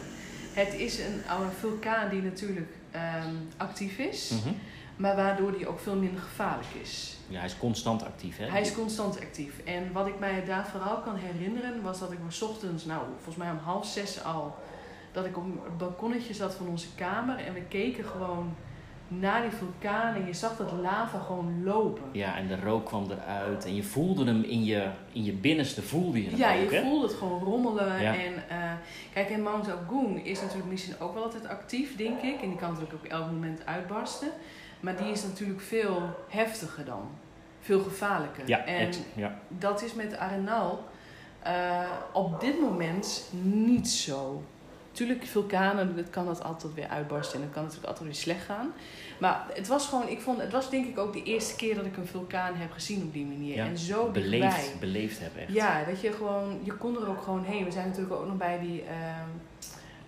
Het 0.66 0.74
is 0.74 1.00
een 1.00 1.22
oude 1.28 1.52
vulkaan 1.60 2.10
die 2.10 2.22
natuurlijk 2.22 2.70
ehm, 2.92 3.34
actief 3.58 3.98
is, 3.98 4.30
Mhm. 4.32 4.54
maar 4.96 5.16
waardoor 5.16 5.58
die 5.58 5.68
ook 5.68 5.80
veel 5.80 5.96
minder 5.96 6.22
gevaarlijk 6.22 6.68
is. 6.82 7.18
Ja, 7.28 7.38
hij 7.38 7.46
is 7.48 7.58
constant 7.58 8.04
actief, 8.06 8.38
hè? 8.38 8.46
Hij 8.50 8.62
is 8.62 8.74
constant 8.74 9.20
actief. 9.22 9.60
En 9.66 9.92
wat 9.92 10.08
ik 10.08 10.20
mij 10.20 10.46
daar 10.46 10.68
vooral 10.68 10.98
kan 10.98 11.16
herinneren, 11.16 11.82
was 11.82 12.00
dat 12.00 12.12
ik 12.12 12.18
me 12.20 12.46
ochtends, 12.46 12.86
nou 12.86 13.02
volgens 13.16 13.36
mij 13.36 13.52
om 13.52 13.58
half 13.58 13.86
zes 13.86 14.24
al, 14.24 14.56
dat 15.12 15.26
ik 15.26 15.38
op 15.38 15.44
het 15.64 15.78
balkonnetje 15.78 16.34
zat 16.34 16.54
van 16.54 16.68
onze 16.68 16.88
kamer 16.96 17.38
en 17.46 17.54
we 17.54 17.62
keken 17.62 18.04
gewoon 18.06 18.56
naar 19.10 19.42
die 19.42 19.52
vulkaan 19.52 20.16
en 20.16 20.26
je 20.26 20.34
zag 20.34 20.58
dat 20.58 20.72
lava 20.72 21.20
gewoon 21.20 21.64
lopen. 21.64 22.04
Ja, 22.12 22.38
en 22.38 22.48
de 22.48 22.60
rook 22.60 22.86
kwam 22.86 23.12
eruit 23.12 23.66
en 23.66 23.76
je 23.76 23.84
voelde 23.84 24.26
hem 24.26 24.44
in 24.44 24.64
je, 24.64 24.90
in 25.12 25.24
je 25.24 25.32
binnenste, 25.32 25.82
voelde 25.82 26.24
je 26.24 26.30
hem 26.30 26.38
Ja, 26.38 26.64
ook, 26.64 26.70
je 26.70 26.76
hè? 26.76 26.82
voelde 26.82 27.08
het 27.08 27.16
gewoon 27.16 27.44
rommelen. 27.44 28.02
Ja. 28.02 28.16
En 28.16 28.34
eh, 28.50 28.72
kijk, 29.14 29.30
en 29.30 29.42
Mount 29.42 29.70
Agung 29.70 30.26
is 30.26 30.42
natuurlijk 30.42 30.70
misschien 30.70 31.00
ook 31.00 31.14
wel 31.14 31.24
altijd 31.24 31.48
actief, 31.48 31.96
denk 31.96 32.22
ik. 32.22 32.42
En 32.42 32.50
die 32.50 32.58
kan 32.58 32.70
natuurlijk 32.70 32.96
ook 33.04 33.12
elk 33.12 33.26
moment 33.26 33.66
uitbarsten. 33.66 34.30
Maar 34.80 34.98
die 34.98 35.12
is 35.12 35.24
natuurlijk 35.24 35.62
veel 35.62 36.02
heftiger 36.30 36.86
dan. 36.86 37.10
Veel 37.62 37.80
gevaarlijker. 37.80 38.48
Ja, 38.48 38.66
en 38.66 38.92
ja. 39.16 39.40
dat 39.48 39.84
is 39.84 39.94
met 39.94 40.18
Arenal 40.18 40.84
eh, 41.40 41.90
op 42.14 42.40
dit 42.40 42.62
moment 42.62 43.30
niet 43.42 43.90
zo. 43.90 44.44
Tuurlijk, 44.92 45.26
vulkanen, 45.26 45.96
dat 45.96 46.10
kan 46.10 46.26
dat 46.26 46.44
altijd 46.44 46.74
weer 46.74 46.88
uitbarsten 46.88 47.36
en 47.36 47.42
dan 47.42 47.52
kan 47.54 47.64
het 47.64 47.72
natuurlijk 47.74 48.00
altijd 48.00 48.10
weer 48.16 48.24
slecht 48.24 48.46
gaan. 48.46 48.72
Maar 49.20 49.46
het 49.54 49.68
was 49.68 49.88
gewoon, 49.88 50.08
ik 50.08 50.22
vond, 50.22 50.42
het 50.42 50.52
was 50.52 50.70
denk 50.70 50.86
ik 50.88 50.98
ook 50.98 51.14
de 51.14 51.24
eerste 51.24 51.56
keer 51.56 51.76
dat 51.76 51.86
ik 51.86 51.98
een 51.98 52.08
vulkaan 52.08 52.56
heb 52.56 52.72
gezien 52.72 53.04
op 53.04 53.14
die 53.14 53.26
manier. 53.26 53.56
Ja, 53.56 53.66
en 53.66 53.78
zo 53.78 54.12
dichtbij. 54.12 54.40
Beleefd, 54.40 54.80
beleefd 54.80 55.20
hebben 55.20 55.42
echt. 55.42 55.54
Ja, 55.54 55.84
dat 55.84 56.02
je 56.02 56.12
gewoon, 56.12 56.60
je 56.64 56.74
kon 56.74 57.02
er 57.02 57.10
ook 57.10 57.22
gewoon 57.22 57.44
heen. 57.44 57.64
We 57.64 57.72
zijn 57.72 57.88
natuurlijk 57.88 58.16
ook 58.16 58.28
nog 58.28 58.38
bij 58.38 58.60
die 58.60 58.84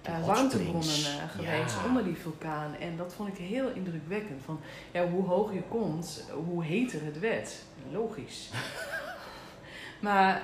hot 0.10 0.26
warmtebronnen 0.26 0.84
eh, 0.84 1.30
geweest 1.30 1.76
Ja. 1.76 1.86
onder 1.88 2.04
die 2.04 2.16
vulkaan. 2.16 2.76
En 2.76 2.98
dat 2.98 3.14
vond 3.14 3.30
ik 3.30 3.38
heel 3.38 3.70
indrukwekkend. 3.70 4.42
Van, 4.46 4.60
ja, 4.92 5.08
hoe 5.08 5.26
hoger 5.26 5.54
je 5.54 5.64
komt, 5.70 6.26
hoe 6.46 6.64
heter 6.64 7.06
het 7.06 7.20
werd. 7.20 7.56
Logisch. 7.92 8.50
maar 10.00 10.42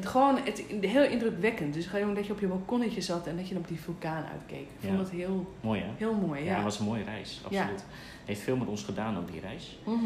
gewoon 0.00 0.38
het, 0.44 0.62
heel 0.80 1.04
indrukwekkend. 1.04 1.74
Dus 1.74 1.86
gewoon 1.86 2.14
dat 2.14 2.26
je 2.26 2.32
op 2.32 2.40
je 2.40 2.46
balkonnetje 2.46 3.00
zat 3.00 3.26
en 3.26 3.36
dat 3.36 3.48
je 3.48 3.56
op 3.56 3.68
die 3.68 3.80
vulkaan 3.80 4.24
uitkeek. 4.32 4.58
Ik 4.60 4.68
vond 4.80 4.92
Ja. 4.92 4.98
dat 4.98 5.10
heel, 5.10 5.52
Mooi, 5.60 5.80
hè? 5.80 5.86
heel 5.96 6.14
mooi. 6.14 6.40
Ja, 6.40 6.46
Ja. 6.46 6.54
dat 6.54 6.64
was 6.64 6.78
een 6.78 6.84
mooie 6.84 7.04
reis, 7.04 7.40
absoluut. 7.44 7.84
Heeft 8.24 8.40
veel 8.40 8.56
met 8.56 8.68
ons 8.68 8.82
gedaan 8.82 9.18
op 9.18 9.30
die 9.32 9.40
reis. 9.40 9.78
Mhm. 9.84 9.96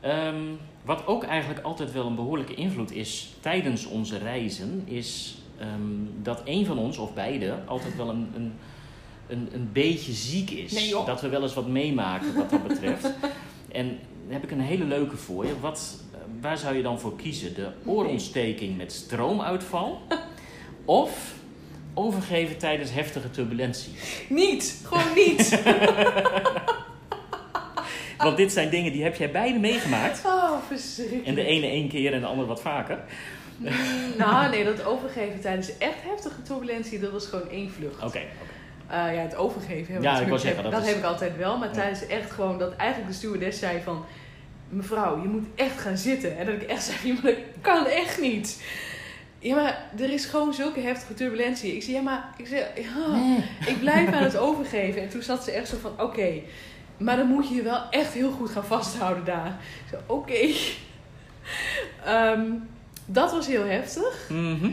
Ehm, 0.00 0.42
wat 0.84 1.06
ook 1.06 1.22
eigenlijk 1.24 1.64
altijd 1.64 1.92
wel 1.92 2.06
een 2.06 2.14
behoorlijke 2.14 2.54
invloed 2.54 2.92
is 2.92 3.36
tijdens 3.40 3.86
onze 3.86 4.18
reizen, 4.18 4.82
is 4.84 5.36
ehm, 5.58 5.70
dat 6.22 6.42
een 6.44 6.66
van 6.66 6.78
ons, 6.78 6.98
of 6.98 7.14
beide, 7.14 7.58
altijd 7.66 7.96
wel 7.96 8.08
een, 8.08 8.28
een, 8.36 8.52
een, 9.28 9.48
een 9.52 9.68
beetje 9.72 10.12
ziek 10.12 10.50
is. 10.50 10.72
Nee, 10.72 11.04
dat 11.04 11.20
we 11.20 11.28
wel 11.28 11.42
eens 11.42 11.54
wat 11.54 11.68
meemaken 11.68 12.34
wat 12.34 12.50
dat 12.50 12.66
betreft. 12.66 13.04
en 13.72 13.86
dan 14.24 14.32
heb 14.32 14.42
ik 14.42 14.50
een 14.50 14.60
hele 14.60 14.84
leuke 14.84 15.16
voor 15.16 15.46
je. 15.46 15.60
Wat, 15.60 16.02
waar 16.42 16.58
zou 16.58 16.76
je 16.76 16.82
dan 16.82 17.00
voor 17.00 17.16
kiezen? 17.16 17.54
De 17.54 17.68
oorontsteking 17.86 18.76
met 18.76 18.92
stroomuitval 18.92 20.02
of 20.84 21.32
overgeven 21.94 22.58
tijdens 22.58 22.90
heftige 22.92 23.30
turbulentie? 23.30 23.92
Niet! 24.28 24.80
Gewoon 24.84 25.14
niet! 25.14 25.62
Want 28.18 28.36
dit 28.36 28.52
zijn 28.52 28.70
dingen 28.70 28.92
die 28.92 29.02
heb 29.02 29.16
jij 29.16 29.30
beide 29.30 29.58
meegemaakt. 29.58 30.22
Oh, 30.26 30.52
verschrikkelijk. 30.66 31.26
En 31.26 31.34
de 31.34 31.44
ene 31.44 31.66
één 31.66 31.88
keer 31.88 32.12
en 32.12 32.20
de 32.20 32.26
andere 32.26 32.48
wat 32.48 32.60
vaker. 32.60 32.98
Mm, 33.56 33.68
nou, 34.18 34.50
nee, 34.50 34.64
dat 34.64 34.84
overgeven 34.84 35.40
tijdens 35.40 35.78
echt 35.78 35.96
heftige 36.10 36.42
turbulentie, 36.42 37.00
dat 37.00 37.10
was 37.10 37.26
gewoon 37.26 37.48
één 37.48 37.70
vlucht. 37.70 38.02
Oké. 38.02 38.18
Uh, 38.18 38.24
ja, 39.14 39.20
het 39.20 39.36
overgeven. 39.36 39.92
hebben 39.92 40.02
Ja, 40.02 40.10
ik 40.10 40.14
natuurlijk- 40.16 40.42
zeggen, 40.42 40.62
dat 40.62 40.72
dat 40.72 40.82
is- 40.82 40.88
heb 40.88 40.96
ik 40.98 41.04
altijd 41.04 41.36
wel. 41.36 41.58
Maar 41.58 41.68
Ja. 41.68 41.74
tijdens 41.74 42.06
echt 42.06 42.30
gewoon 42.30 42.58
dat 42.58 42.76
eigenlijk 42.76 43.10
de 43.10 43.16
stewardess 43.16 43.58
zei 43.58 43.80
van... 43.84 44.04
Mevrouw, 44.72 45.22
je 45.22 45.28
moet 45.28 45.46
echt 45.54 45.80
gaan 45.80 45.96
zitten. 45.96 46.38
En 46.38 46.46
dat 46.46 46.54
ik 46.54 46.62
echt 46.62 46.82
zei, 46.92 46.96
"Ja, 47.04 47.14
maar 47.22 47.32
dat 47.32 47.40
kan 47.60 47.86
echt 47.86 48.20
niet. 48.20 48.62
Ja, 49.38 49.54
maar 49.54 49.90
er 49.98 50.12
is 50.12 50.24
gewoon 50.24 50.54
zulke 50.54 50.80
heftige 50.80 51.14
turbulentie. 51.14 51.74
Ik 51.74 51.82
zeg, 51.82 51.94
ja, 51.94 52.00
maar 52.00 52.28
ik, 52.36 52.46
zeg, 52.46 52.68
ja, 52.76 53.16
ik 53.66 53.78
blijf 53.80 54.12
aan 54.12 54.22
het 54.22 54.36
overgeven. 54.36 55.02
En 55.02 55.08
toen 55.08 55.22
zat 55.22 55.44
ze 55.44 55.50
echt 55.50 55.68
zo 55.68 55.76
van, 55.80 56.00
oké, 56.00 56.32
maar 56.96 57.16
dan 57.16 57.26
moet 57.26 57.48
je 57.48 57.54
je 57.54 57.62
wel 57.62 57.90
echt 57.90 58.12
heel 58.12 58.30
goed 58.30 58.50
gaan 58.50 58.64
vasthouden 58.64 59.24
daar. 59.24 59.46
Ik 59.84 59.88
zei, 59.90 60.02
oké. 60.06 60.38
Ehm, 62.04 62.42
dat 63.06 63.32
was 63.32 63.46
heel 63.46 63.64
heftig. 63.64 64.28
Mhm. 64.28 64.70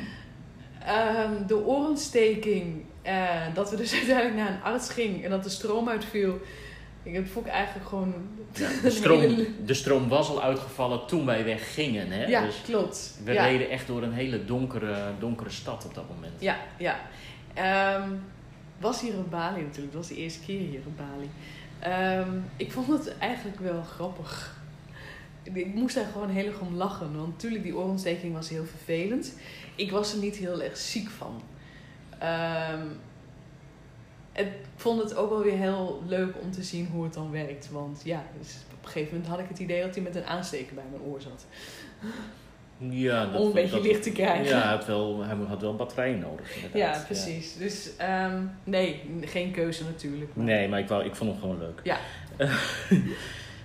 Ehm, 0.86 1.46
de 1.48 1.66
oorontsteking, 1.66 2.84
eh, 3.02 3.54
dat 3.54 3.70
we 3.70 3.76
dus 3.76 3.94
uiteindelijk 4.04 4.36
naar 4.36 4.50
een 4.50 4.64
arts 4.74 4.90
gingen 4.90 5.24
en 5.24 5.30
dat 5.30 5.44
de 5.44 5.50
stroom 5.50 5.90
uitviel. 5.90 6.42
Ik 7.04 7.16
dat 7.16 7.28
vond 7.28 7.46
ik 7.46 7.52
eigenlijk 7.52 7.88
gewoon... 7.88 8.14
Ja, 8.54 8.70
de, 8.82 8.90
stroom, 8.90 9.46
de 9.66 9.74
stroom 9.74 10.08
was 10.08 10.30
al 10.30 10.42
uitgevallen 10.42 11.08
toen 11.08 11.26
wij 11.26 11.44
weggingen. 11.44 12.12
Hè? 12.12 12.26
Ja, 12.26 12.46
Dus 12.46 12.62
klopt. 12.62 13.20
we 13.24 13.34
ja. 13.34 13.46
reden 13.46 13.70
echt 13.70 13.88
door 13.88 14.04
een 14.04 14.14
hele 14.14 14.46
donkere, 14.46 15.12
donkere 15.20 15.50
stad 15.50 15.86
op 15.86 15.94
dat 15.94 16.10
moment. 16.16 16.34
Ja, 16.42 16.58
ja. 16.78 17.00
Ehm, 17.54 18.10
was 18.80 19.02
hier 19.02 19.18
op 19.18 19.30
Bali 19.32 19.62
natuurlijk. 19.62 19.94
Dat 19.94 20.02
was 20.02 20.08
de 20.08 20.22
eerste 20.22 20.40
keer 20.40 20.60
hier 20.60 20.82
op 20.86 20.98
Bali. 20.98 21.30
Ehm, 21.80 22.38
ik 22.58 22.72
vond 22.72 22.88
het 22.88 23.18
eigenlijk 23.18 23.60
wel 23.60 23.82
grappig. 23.82 24.58
Ik 25.44 25.74
moest 25.74 25.96
daar 25.96 26.06
gewoon 26.12 26.30
heel 26.30 26.46
erg 26.46 26.60
om 26.60 26.76
lachen. 26.76 27.16
Want 27.18 27.28
natuurlijk, 27.28 27.64
die 27.64 27.76
oorontsteking 27.76 28.34
was 28.34 28.50
heel 28.50 28.66
vervelend. 28.66 29.34
Ik 29.76 29.92
was 29.92 30.14
er 30.14 30.20
niet 30.20 30.36
heel 30.36 30.62
erg 30.62 30.78
ziek 30.78 31.10
van. 31.10 31.42
Ehm, 32.20 32.86
ik 34.34 34.48
vond 34.76 35.02
het 35.02 35.16
ook 35.16 35.30
wel 35.30 35.44
weer 35.44 35.58
heel 35.58 36.04
leuk 36.08 36.34
om 36.42 36.52
te 36.52 36.64
zien 36.64 36.88
hoe 36.94 37.04
het 37.04 37.14
dan 37.14 37.32
werkt. 37.32 37.72
Want 37.72 38.02
ja, 38.04 38.24
dus 38.40 38.56
op 38.78 38.84
een 38.86 38.90
gegeven 38.92 39.14
moment 39.14 39.30
had 39.32 39.40
ik 39.40 39.48
het 39.48 39.60
idee 39.60 39.82
dat 39.82 39.96
hij 39.96 40.04
met 40.04 40.16
een 40.16 40.26
aansteker 40.26 40.76
bij 40.76 40.84
mijn 40.92 41.02
oor 41.04 41.22
zat. 41.22 41.46
Ja, 42.90 43.26
dat, 43.26 43.42
om 43.42 43.48
een 43.48 43.54
beetje 43.54 43.76
dat- 43.76 43.86
licht 43.86 44.04
te 44.04 44.12
krijgen. 44.12 44.46
Ja, 44.46 44.62
hij 44.62 44.70
had 44.76 44.86
wel, 44.86 45.24
hij 45.24 45.36
had 45.48 45.62
wel 45.62 45.76
batterijen 45.76 46.20
nodig. 46.20 46.56
Inderdaad. 46.56 46.96
Ja, 46.96 47.04
precies. 47.06 47.58
Dus 47.58 47.96
ehm, 47.98 48.42
nee, 48.64 49.02
geen 49.22 49.52
keuze 49.52 49.84
natuurlijk. 49.84 50.36
maar- 50.36 50.46
Nee, 50.46 50.68
maar 50.68 50.80
ik, 50.80 50.88
wou, 50.88 51.06
ik 51.06 51.16
vond 51.16 51.30
hem 51.32 51.40
gewoon 51.40 51.58
leuk. 51.60 51.80
Ja. 51.84 51.98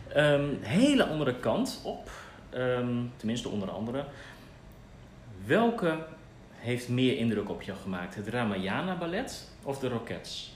Ehm, 0.09 0.45
hele 0.61 1.07
andere 1.07 1.35
kant 1.39 1.81
op, 1.85 2.11
ehm, 2.51 2.97
tenminste 3.17 3.49
onder 3.49 3.71
andere. 3.71 4.05
Welke 5.47 6.07
heeft 6.55 6.89
meer 6.89 7.17
indruk 7.17 7.49
op 7.51 7.63
jou 7.63 7.79
gemaakt? 7.79 8.15
Het 8.15 8.29
Ramayana 8.29 8.97
Ballet 8.99 9.49
of 9.63 9.79
de 9.79 9.89
Rockets? 9.89 10.54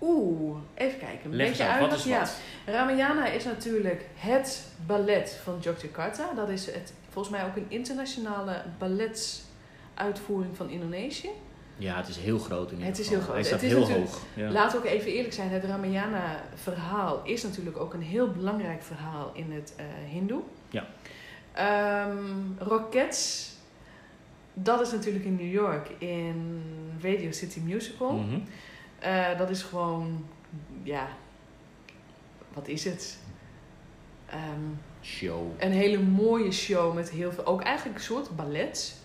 Oeh, 0.00 0.58
even 0.74 0.98
kijken. 0.98 1.30
Een 1.30 1.36
Leg 1.36 1.48
beetje 1.48 1.64
uit, 1.64 1.80
wat 1.80 1.98
is 1.98 2.04
ja. 2.04 2.18
wat? 2.18 2.36
Ramayana 2.66 3.26
is 3.26 3.44
natuurlijk 3.44 4.06
het 4.14 4.68
ballet 4.86 5.40
van 5.42 5.58
Yogyakarta. 5.60 6.32
Dat 6.34 6.48
is 6.48 6.66
het, 6.66 6.92
volgens 7.08 7.34
mij 7.36 7.44
ook 7.44 7.56
een 7.56 7.66
internationale 7.68 8.62
balletsuitvoering 8.78 10.56
van 10.56 10.70
Indonesië. 10.70 11.30
Ja, 11.76 11.96
het 11.96 12.08
is 12.08 12.16
heel 12.16 12.38
groot 12.38 12.70
in 12.70 12.72
ieder 12.72 12.86
Het 12.86 12.98
is 12.98 13.08
heel 13.08 13.20
groot. 13.20 13.34
Hij 13.34 13.44
staat 13.44 13.60
Het 13.60 13.70
is 13.70 13.76
heel 13.76 13.98
hoog. 13.98 14.22
Ja. 14.34 14.50
Laten 14.50 14.80
we 14.80 14.86
ook 14.86 14.92
even 14.92 15.12
eerlijk 15.12 15.34
zijn. 15.34 15.50
Het 15.50 15.64
Ramayana-verhaal 15.64 17.20
is 17.24 17.42
natuurlijk 17.42 17.76
ook 17.76 17.94
een 17.94 18.02
heel 18.02 18.30
belangrijk 18.30 18.82
verhaal 18.82 19.30
in 19.34 19.52
het 19.52 19.72
eh 19.76 19.84
Hindoe. 20.10 20.42
Ja. 20.70 20.86
Ehm, 21.52 22.18
Rockets, 22.58 23.50
dat 24.52 24.80
is 24.80 24.92
natuurlijk 24.92 25.24
in 25.24 25.36
New 25.36 25.52
York 25.52 25.88
in 25.98 26.62
Radio 27.00 27.32
City 27.32 27.60
Musical. 27.60 28.12
Mhm. 28.12 28.38
Eh, 28.98 29.38
dat 29.38 29.50
is 29.50 29.62
gewoon, 29.62 30.26
ja, 30.82 31.08
wat 32.54 32.68
is 32.68 32.84
het? 32.84 33.18
Ehm, 34.26 34.60
Show. 35.02 35.46
een 35.58 35.72
hele 35.72 35.98
mooie 35.98 36.52
show 36.52 36.94
met 36.94 37.10
heel 37.10 37.32
veel, 37.32 37.46
ook 37.46 37.62
eigenlijk 37.62 37.98
een 37.98 38.04
soort 38.04 38.36
ballet. 38.36 38.96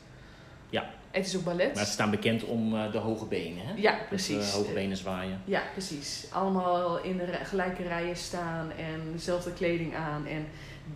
Ja. 0.69 0.89
Het 1.11 1.25
is 1.25 1.37
ook 1.37 1.43
ballet. 1.43 1.75
Maar 1.75 1.85
ze 1.85 1.91
staan 1.91 2.09
bekend 2.09 2.43
om 2.43 2.75
eh, 2.75 2.91
de 2.91 2.97
hoge 2.97 3.25
benen, 3.25 3.65
hè? 3.65 3.73
Ja, 3.75 3.91
Met, 3.91 4.07
precies. 4.07 4.49
eh, 4.49 4.53
hoge 4.53 4.71
benen 4.73 4.97
zwaaien. 4.97 5.41
Ja, 5.45 5.61
precies. 5.71 6.27
Allemaal 6.31 6.99
in 7.03 7.17
de 7.17 7.25
gelijke 7.43 7.83
rijen 7.83 8.15
staan 8.15 8.71
en 8.71 9.11
dezelfde 9.11 9.53
kleding 9.53 9.95
aan. 9.95 10.25
En 10.25 10.47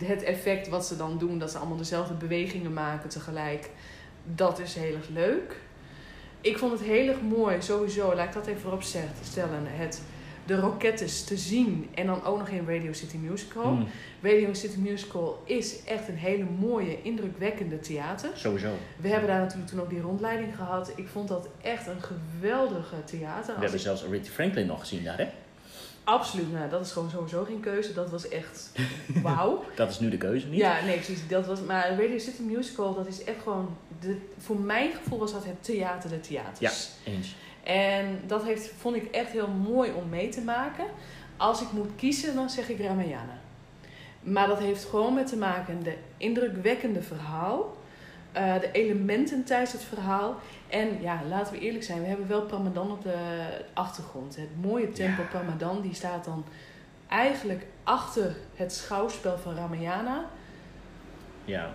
het 0.04 0.22
effect 0.22 0.68
wat 0.68 0.86
ze 0.86 0.96
dan 0.96 1.18
doen, 1.18 1.38
dat 1.38 1.50
ze 1.50 1.58
allemaal 1.58 1.76
dezelfde 1.76 2.14
bewegingen 2.14 2.72
maken 2.72 3.08
tegelijk, 3.08 3.70
dat 4.24 4.58
is 4.58 4.74
heel 4.74 4.94
erg 4.94 5.08
leuk. 5.08 5.60
Ik 6.46 6.58
vond 6.58 6.72
het 6.72 6.82
heel 6.82 7.08
erg 7.08 7.20
mooi, 7.20 7.62
sowieso, 7.62 8.14
laat 8.14 8.26
ik 8.26 8.32
dat 8.32 8.46
even 8.46 8.60
voorop 8.60 8.82
stellen, 9.22 9.62
het, 9.66 10.02
de 10.46 10.56
Rockettes 10.60 11.24
te 11.24 11.36
zien 11.36 11.88
en 11.94 12.06
dan 12.06 12.24
ook 12.24 12.38
nog 12.38 12.48
in 12.48 12.66
Radio 12.66 12.92
City 12.92 13.16
Musical. 13.16 13.72
Mm, 13.72 13.86
Radio 14.22 14.54
City 14.54 14.78
Musical 14.78 15.42
is 15.44 15.84
echt 15.84 16.08
een 16.08 16.16
hele 16.16 16.44
mooie, 16.58 17.02
indrukwekkende 17.02 17.78
theater. 17.80 18.30
sowieso. 18.34 18.70
We 18.96 19.08
hebben 19.08 19.28
daar 19.28 19.40
natuurlijk 19.40 19.70
toen 19.70 19.80
ook 19.80 19.90
die 19.90 20.00
rondleiding 20.00 20.56
gehad. 20.56 20.92
Ik 20.96 21.08
vond 21.08 21.28
dat 21.28 21.48
echt 21.62 21.86
een 21.86 22.00
geweldige 22.02 23.04
theater. 23.04 23.46
We 23.46 23.52
Als 23.52 23.60
hebben 23.60 23.72
ik- 23.74 23.78
zelfs 23.80 24.04
Aretha 24.04 24.30
Franklin 24.32 24.66
nog 24.66 24.80
gezien 24.80 25.04
daar, 25.04 25.18
hè? 25.18 25.26
Absoluut, 26.06 26.52
nou, 26.52 26.68
dat 26.70 26.86
is 26.86 26.92
gewoon 26.92 27.10
sowieso 27.10 27.44
geen 27.44 27.60
keuze. 27.60 27.92
Dat 27.92 28.10
was 28.10 28.28
echt 28.28 28.72
wauw. 29.22 29.64
Dat 29.74 29.90
is 29.90 29.98
nu 29.98 30.08
de 30.08 30.16
keuze 30.16 30.46
niet. 30.46 30.58
ja, 30.58 30.84
nee, 30.84 30.94
precies. 30.94 31.28
Dat 31.28 31.46
was, 31.46 31.60
maar 31.60 31.90
Radio 31.90 32.18
City 32.18 32.42
Musical, 32.42 32.94
dat 32.94 33.06
is 33.06 33.24
echt 33.24 33.42
gewoon... 33.42 33.76
De, 34.00 34.16
voor 34.38 34.56
mijn 34.56 34.92
gevoel 34.92 35.18
was 35.18 35.32
dat 35.32 35.44
het 35.44 35.64
theater 35.64 36.10
de 36.10 36.20
theaters. 36.20 36.88
Eens. 37.04 37.34
En 37.62 38.20
dat 38.26 38.42
heeft, 38.42 38.72
vond 38.78 38.96
ik 38.96 39.04
echt 39.04 39.30
heel 39.30 39.48
mooi 39.48 39.92
om 39.92 40.08
mee 40.08 40.28
te 40.28 40.40
maken. 40.40 40.84
Als 41.36 41.60
ik 41.60 41.72
moet 41.72 41.90
kiezen, 41.96 42.34
dan 42.34 42.50
zeg 42.50 42.68
ik 42.68 42.80
Ramayana. 42.80 43.38
Maar 44.20 44.46
dat 44.46 44.58
heeft 44.58 44.84
gewoon 44.84 45.14
met 45.14 45.26
te 45.26 45.36
maken 45.36 45.82
de 45.82 45.96
indrukwekkende 46.16 47.02
verhaal. 47.02 47.75
Eh, 48.36 48.60
de 48.60 48.70
elementen 48.72 49.44
tijdens 49.44 49.72
het 49.72 49.82
verhaal. 49.84 50.36
En 50.68 50.88
ja, 51.02 51.20
laten 51.28 51.52
we 51.52 51.58
eerlijk 51.60 51.84
zijn, 51.84 52.00
we 52.00 52.06
hebben 52.06 52.28
wel 52.28 52.42
Pramadan 52.42 52.90
op 52.90 53.02
de 53.02 53.16
achtergrond. 53.74 54.36
Het 54.36 54.62
mooie 54.62 54.92
tempel 54.92 55.22
Ja. 55.22 55.28
Pramadan, 55.28 55.80
die 55.80 55.94
staat 55.94 56.24
dan 56.24 56.44
eigenlijk 57.08 57.66
achter 57.84 58.36
het 58.54 58.72
schouwspel 58.72 59.38
van 59.38 59.54
Ramayana. 59.54 60.24
Ja. 61.44 61.70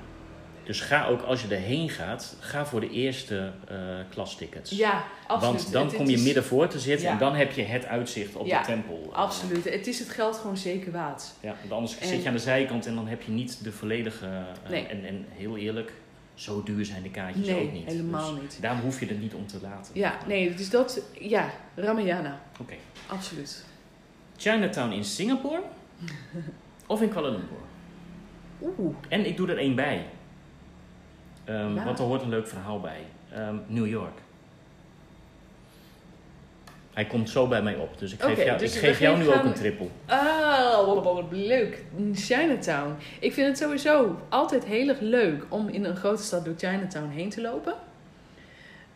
Dus 0.64 0.82
ga 0.82 1.06
ook 1.08 1.22
als 1.22 1.42
je 1.42 1.56
erheen 1.56 1.90
gaat, 1.90 2.36
ga 2.40 2.66
voor 2.66 2.80
de 2.80 2.90
eerste 2.90 3.52
eh 3.68 3.76
klastickets. 4.10 4.72
Ja, 4.72 5.04
absoluut. 5.28 5.62
Want 5.62 5.72
dan 5.74 5.86
Het- 5.86 5.96
kom 5.96 6.06
je 6.06 6.14
is- 6.14 6.24
midden 6.24 6.44
voor 6.44 6.68
te 6.68 6.80
zitten 6.80 7.06
Ja. 7.08 7.12
en 7.14 7.18
dan 7.20 7.36
heb 7.36 7.52
je 7.52 7.64
het 7.64 7.86
uitzicht 7.86 8.36
op 8.36 8.46
Ja, 8.46 8.60
de 8.60 8.66
tempel. 8.66 9.10
Eh, 9.12 9.18
Absoluut. 9.18 9.64
Het 9.64 9.88
is 9.88 10.00
het 10.00 10.10
geld 10.10 10.38
gewoon 10.38 10.58
zeker 10.58 10.92
waard. 10.92 11.24
Ja, 11.40 11.56
want 11.60 11.72
anders 11.72 11.98
En- 12.00 12.08
zit 12.08 12.22
je 12.22 12.28
aan 12.28 12.34
de 12.34 12.40
zijkant 12.40 12.86
en 12.86 12.96
dan 12.96 13.08
heb 13.08 13.22
je 13.22 13.32
niet 13.32 13.64
de 13.64 13.72
volledige... 13.72 14.28
Nee. 14.70 14.86
en, 14.88 15.06
en 15.06 15.26
heel 15.30 15.58
eerlijk, 15.58 15.92
zo 16.42 16.64
duur 16.64 16.86
zijn 16.86 17.04
de 17.04 17.10
kaartjes 17.10 17.48
Nee, 17.48 17.66
ook 17.66 17.72
niet. 17.72 17.86
helemaal 17.86 18.34
Dus 18.34 18.42
niet. 18.42 18.58
Daarom 18.62 18.82
hoef 18.82 19.00
je 19.00 19.08
er 19.08 19.16
niet 19.16 19.34
om 19.34 19.48
te 19.48 19.58
laten. 19.62 19.92
Ja, 19.96 20.18
nee, 20.28 20.54
dus 20.56 20.70
dat... 20.70 21.02
Ja, 21.20 21.50
Ramayana. 21.76 22.42
Oké. 22.60 22.74
Absoluut. 23.08 23.66
Chinatown 24.38 24.92
in 24.92 25.04
Singapore 25.04 25.62
of 26.88 27.02
in 27.02 27.10
Kuala 27.10 27.30
Lumpur? 27.30 27.58
Oeh. 28.60 28.96
En 29.10 29.26
ik 29.26 29.38
doe 29.38 29.50
er 29.50 29.58
één 29.58 29.76
bij. 29.76 30.06
Ja. 31.46 31.84
Want 31.84 32.00
er 32.00 32.06
hoort 32.06 32.22
een 32.22 32.30
leuk 32.30 32.48
verhaal 32.48 32.80
bij. 32.80 33.06
Ehm, 33.34 33.56
New 33.68 33.88
York. 33.88 34.20
Hij 36.94 37.06
komt 37.06 37.30
zo 37.30 37.48
bij 37.48 37.62
mij 37.62 37.76
op. 37.76 38.00
Dus 38.00 38.14
ik 38.14 38.22
geef 38.22 38.44
jou, 38.44 38.58
dus 38.58 38.74
ik 38.76 38.80
geef 38.80 39.00
jou 39.00 39.18
nu 39.18 39.34
ook 39.34 39.44
een 39.44 39.54
triple. 39.54 39.88
Ah, 40.06 40.51
leuk. 41.30 41.84
Chinatown. 42.14 42.96
Ik 43.20 43.34
vind 43.34 43.48
het 43.48 43.58
sowieso 43.58 44.18
altijd 44.30 44.64
heel 44.66 44.88
erg 44.88 45.00
leuk 45.00 45.44
om 45.50 45.68
in 45.70 45.84
een 45.86 45.96
grote 45.96 46.24
stad 46.24 46.46
door 46.46 46.54
Chinatown 46.58 47.10
heen 47.10 47.30
te 47.30 47.42
lopen. 47.42 47.74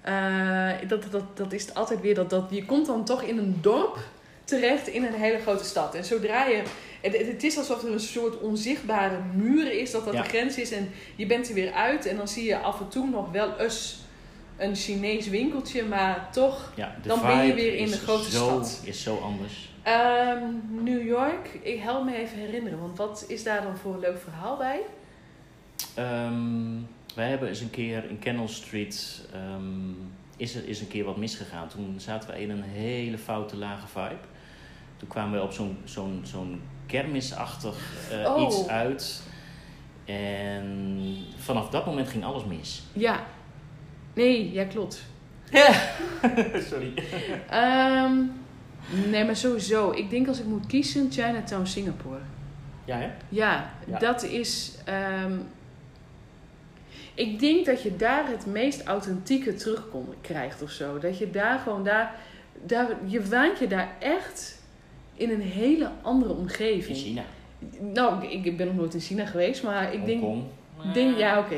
Eh, 0.02 0.70
dat, 0.88 1.04
dat, 1.12 1.38
dat 1.38 1.54
is 1.54 1.74
altijd 1.74 2.02
weer 2.02 2.16
dat, 2.16 2.30
dat 2.30 2.44
je 2.50 2.66
komt 2.66 2.86
dan 2.86 3.06
toch 3.06 3.22
in 3.24 3.38
een 3.38 3.58
dorp 3.62 3.98
terecht 4.44 4.88
in 4.88 5.04
een 5.04 5.14
hele 5.14 5.40
grote 5.40 5.64
stad. 5.64 5.96
En 5.96 6.06
zodra 6.06 6.46
je. 6.46 6.64
Het, 7.02 7.18
het 7.18 7.44
is 7.44 7.58
alsof 7.58 7.84
er 7.84 7.92
een 7.92 8.00
soort 8.00 8.40
onzichtbare 8.40 9.18
muur 9.34 9.72
is, 9.80 9.92
dat 9.92 10.06
dat 10.06 10.14
Ja. 10.14 10.22
de 10.22 10.28
grens 10.30 10.58
is. 10.58 10.72
En 10.72 10.90
je 11.16 11.26
bent 11.26 11.48
er 11.48 11.54
weer 11.54 11.72
uit. 11.72 12.06
En 12.06 12.18
dan 12.18 12.28
zie 12.28 12.44
je 12.46 12.58
af 12.58 12.80
en 12.80 12.88
toe 12.88 13.10
nog 13.10 13.32
wel 13.32 13.58
eens 13.60 13.98
een 14.58 14.76
Chinees 14.76 15.28
winkeltje, 15.30 15.84
maar 15.84 16.30
toch. 16.32 16.72
Ja, 16.76 16.96
Dan 17.04 17.22
ben 17.22 17.46
je 17.46 17.54
weer 17.54 17.76
in 17.76 17.90
de 17.90 17.98
grote 17.98 18.32
zo, 18.32 18.46
stad. 18.46 18.82
is 18.84 19.04
zo 19.04 19.18
anders. 19.18 19.74
Ehm, 19.86 20.44
New 20.84 21.06
York, 21.08 21.60
ik 21.62 21.80
help 21.80 22.06
me 22.06 22.16
even 22.16 22.38
herinneren, 22.38 22.80
want 22.80 22.98
wat 22.98 23.26
is 23.28 23.44
daar 23.44 23.62
dan 23.62 23.78
voor 23.78 23.94
een 23.94 24.00
leuk 24.00 24.20
verhaal 24.20 24.58
bij? 24.58 24.80
Ehm, 25.96 26.80
wij 27.16 27.30
hebben 27.30 27.48
eens 27.50 27.60
een 27.60 27.70
keer 27.70 28.10
in 28.10 28.20
Canal 28.20 28.48
Street... 28.48 29.26
ehm, 29.34 29.92
is 30.38 30.56
er 30.56 30.68
is 30.68 30.82
een 30.82 30.88
keer 30.88 31.04
wat 31.04 31.18
misgegaan. 31.18 31.68
Toen 31.68 31.96
zaten 31.98 32.30
we 32.30 32.42
in 32.42 32.50
een 32.50 32.64
hele 32.64 33.18
foute 33.18 33.58
lage 33.58 33.88
vibe. 33.88 34.18
Toen 34.98 35.08
kwamen 35.08 35.40
we 35.40 35.44
op 35.46 35.52
zo'n 35.52 35.78
zo'n 35.84 36.22
zo'n 36.24 36.62
kermisachtig 36.86 37.78
eh, 38.12 38.36
Oh. 38.36 38.42
iets 38.42 38.68
uit. 38.68 39.22
En 40.06 41.16
vanaf 41.38 41.70
dat 41.70 41.86
moment 41.86 42.08
ging 42.10 42.24
alles 42.26 42.46
mis. 42.46 42.84
Ja. 42.94 43.26
Nee, 44.14 44.52
ja, 44.52 44.64
klopt. 44.64 45.04
Sorry. 46.70 46.94
Ehm, 47.50 48.18
nee, 49.10 49.26
maar 49.26 49.36
sowieso. 49.36 49.92
Ik 49.92 50.10
denk 50.10 50.28
als 50.28 50.40
ik 50.40 50.46
moet 50.46 50.66
kiezen, 50.66 51.12
Chinatown, 51.12 51.66
Singapore. 51.66 52.20
Ja, 52.86 52.98
hè? 52.98 53.10
Ja, 53.30 53.74
Ja. 53.88 54.00
dat 54.00 54.24
is... 54.24 54.72
ehm, 54.86 55.32
Ik 57.14 57.40
denk 57.40 57.66
dat 57.66 57.82
je 57.82 57.96
daar 57.96 58.28
het 58.28 58.46
meest 58.46 58.84
authentieke 58.84 59.54
terug 59.56 59.90
kon- 59.90 60.14
krijgt 60.22 60.62
of 60.62 60.70
zo. 60.70 61.00
Dat 61.00 61.18
je 61.18 61.30
daar 61.30 61.60
gewoon 61.60 61.84
daar, 61.84 62.16
daar 62.64 62.88
je 63.06 63.28
waant 63.28 63.60
je 63.60 63.68
daar 63.68 63.90
echt 64.00 64.62
in 65.14 65.30
een 65.30 65.42
hele 65.42 65.90
andere 66.02 66.32
In 66.34 66.38
omgeving. 66.40 66.98
China. 66.98 67.24
Nou, 67.80 68.26
ik, 68.26 68.58
ben 68.58 68.68
nog 68.68 68.76
nooit 68.76 68.94
in 68.94 69.00
China 69.00 69.26
geweest, 69.26 69.64
maar 69.64 69.94
ik 69.94 70.06
denk, 70.06 70.22
Hongkong. 70.22 70.94
denk 70.94 71.18
ja, 71.18 71.40
oké. 71.40 71.58